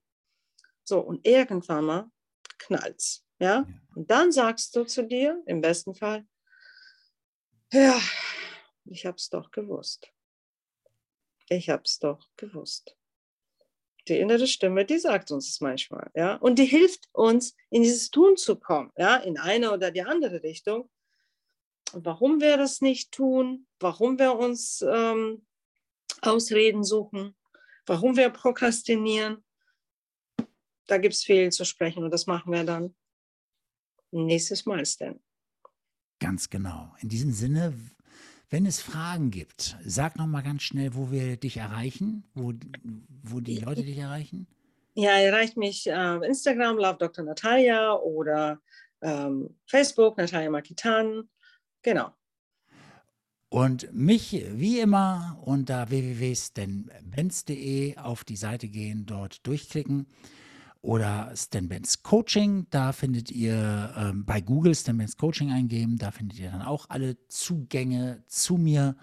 So, 0.84 1.00
und 1.00 1.26
irgendwann 1.26 1.84
mal 1.84 2.10
knallt's. 2.58 3.24
Ja? 3.38 3.66
Und 3.94 4.10
dann 4.10 4.32
sagst 4.32 4.74
du 4.76 4.84
zu 4.84 5.04
dir, 5.04 5.42
im 5.46 5.60
besten 5.60 5.94
Fall, 5.94 6.26
ja, 7.72 7.98
ich 8.84 9.06
habe 9.06 9.16
es 9.16 9.28
doch 9.28 9.50
gewusst. 9.50 10.10
Ich 11.48 11.68
habe 11.68 11.82
es 11.84 11.98
doch 11.98 12.28
gewusst. 12.36 12.96
Die 14.08 14.18
innere 14.18 14.46
Stimme, 14.46 14.84
die 14.84 14.98
sagt 14.98 15.30
uns 15.30 15.48
es 15.48 15.60
manchmal, 15.60 16.10
ja, 16.14 16.34
und 16.36 16.58
die 16.58 16.64
hilft 16.64 17.08
uns, 17.12 17.54
in 17.70 17.82
dieses 17.82 18.10
Tun 18.10 18.36
zu 18.36 18.56
kommen, 18.56 18.90
ja, 18.96 19.16
in 19.16 19.38
eine 19.38 19.72
oder 19.72 19.90
die 19.90 20.02
andere 20.02 20.42
Richtung. 20.42 20.90
Und 21.92 22.04
warum 22.04 22.40
wir 22.40 22.56
das 22.56 22.80
nicht 22.80 23.12
tun, 23.12 23.66
warum 23.78 24.18
wir 24.18 24.34
uns 24.34 24.82
ähm, 24.82 25.46
Ausreden 26.20 26.82
suchen, 26.82 27.36
warum 27.86 28.16
wir 28.16 28.30
prokrastinieren, 28.30 29.44
da 30.86 30.98
gibt 30.98 31.14
es 31.14 31.22
viel 31.22 31.50
zu 31.50 31.64
sprechen 31.64 32.02
und 32.02 32.10
das 32.10 32.26
machen 32.26 32.52
wir 32.52 32.64
dann 32.64 32.94
nächstes 34.10 34.66
Mal, 34.66 34.84
Stan. 34.84 35.20
Ganz 36.18 36.48
genau. 36.48 36.94
In 37.00 37.08
diesem 37.08 37.32
Sinne, 37.32 37.76
wenn 38.52 38.66
es 38.66 38.80
Fragen 38.82 39.30
gibt, 39.30 39.78
sag 39.82 40.18
noch 40.18 40.26
mal 40.26 40.42
ganz 40.42 40.62
schnell, 40.62 40.94
wo 40.94 41.10
wir 41.10 41.38
dich 41.38 41.56
erreichen, 41.56 42.22
wo, 42.34 42.52
wo 43.22 43.40
die 43.40 43.56
Leute 43.56 43.82
dich 43.82 43.96
erreichen. 43.96 44.46
Ja, 44.94 45.12
erreicht 45.12 45.56
mich 45.56 45.86
äh, 45.86 46.26
Instagram, 46.26 46.76
Love 46.76 46.98
Dr. 46.98 47.24
Natalia 47.24 47.94
oder 47.94 48.60
ähm, 49.00 49.56
Facebook, 49.64 50.18
Natalia 50.18 50.50
Makitan. 50.50 51.30
Genau. 51.80 52.10
Und 53.48 53.90
mich 53.94 54.44
wie 54.50 54.80
immer 54.80 55.40
unter 55.42 55.88
www.stenbenz.de 55.88 57.96
auf 57.96 58.24
die 58.24 58.36
Seite 58.36 58.68
gehen, 58.68 59.06
dort 59.06 59.46
durchklicken 59.46 60.06
oder 60.83 61.33
Stan 61.37 61.68
Benz 61.68 62.03
Coaching. 62.03 62.66
Da 62.71 62.92
findet 62.92 63.31
ihr 63.31 63.95
ähm, 63.97 64.25
bei 64.25 64.40
Google 64.40 64.75
Stan 64.75 64.99
Benz 64.99 65.16
Coaching 65.16 65.51
eingeben. 65.53 65.97
Da 65.97 66.11
findet 66.11 66.38
ihr 66.38 66.51
dann 66.51 66.62
auch 66.62 66.90
alle 66.90 67.16
Zugänge 67.29 68.23
zu 68.27 68.59
mir. 68.59 68.97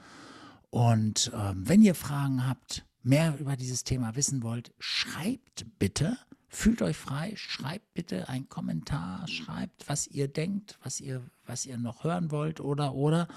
Und 0.69 1.31
ähm, 1.33 1.67
wenn 1.67 1.81
ihr 1.81 1.95
Fragen 1.95 2.47
habt, 2.47 2.85
mehr 3.01 3.39
über 3.39 3.55
dieses 3.55 3.83
Thema 3.85 4.15
wissen 4.15 4.43
wollt, 4.43 4.73
schreibt 4.77 5.65
bitte. 5.79 6.17
Fühlt 6.51 6.81
euch 6.81 6.97
frei, 6.97 7.33
schreibt 7.35 7.93
bitte 7.93 8.27
einen 8.27 8.49
Kommentar, 8.49 9.27
schreibt, 9.27 9.87
was 9.87 10.07
ihr 10.07 10.27
denkt, 10.27 10.79
was 10.83 10.99
ihr, 10.99 11.23
was 11.45 11.65
ihr 11.65 11.77
noch 11.77 12.03
hören 12.03 12.31
wollt 12.31 12.59
oder 12.59 12.93
oder. 12.93 13.27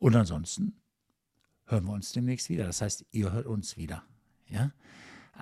Und 0.00 0.16
ansonsten 0.16 0.74
hören 1.66 1.84
wir 1.84 1.92
uns 1.92 2.12
demnächst 2.12 2.48
wieder. 2.48 2.66
Das 2.66 2.82
heißt, 2.82 3.06
ihr 3.12 3.32
hört 3.32 3.46
uns 3.46 3.76
wieder. 3.76 4.02
Ja? 4.48 4.72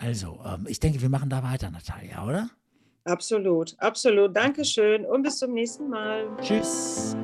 Also, 0.00 0.40
ähm, 0.44 0.66
ich 0.68 0.80
denke, 0.80 1.00
wir 1.02 1.08
machen 1.08 1.30
da 1.30 1.42
weiter, 1.42 1.70
Natalia, 1.70 2.24
oder? 2.24 2.50
Absolut, 3.04 3.74
absolut. 3.78 4.36
Dankeschön 4.36 5.04
und 5.06 5.22
bis 5.22 5.38
zum 5.38 5.54
nächsten 5.54 5.88
Mal. 5.88 6.28
Tschüss. 6.40 7.16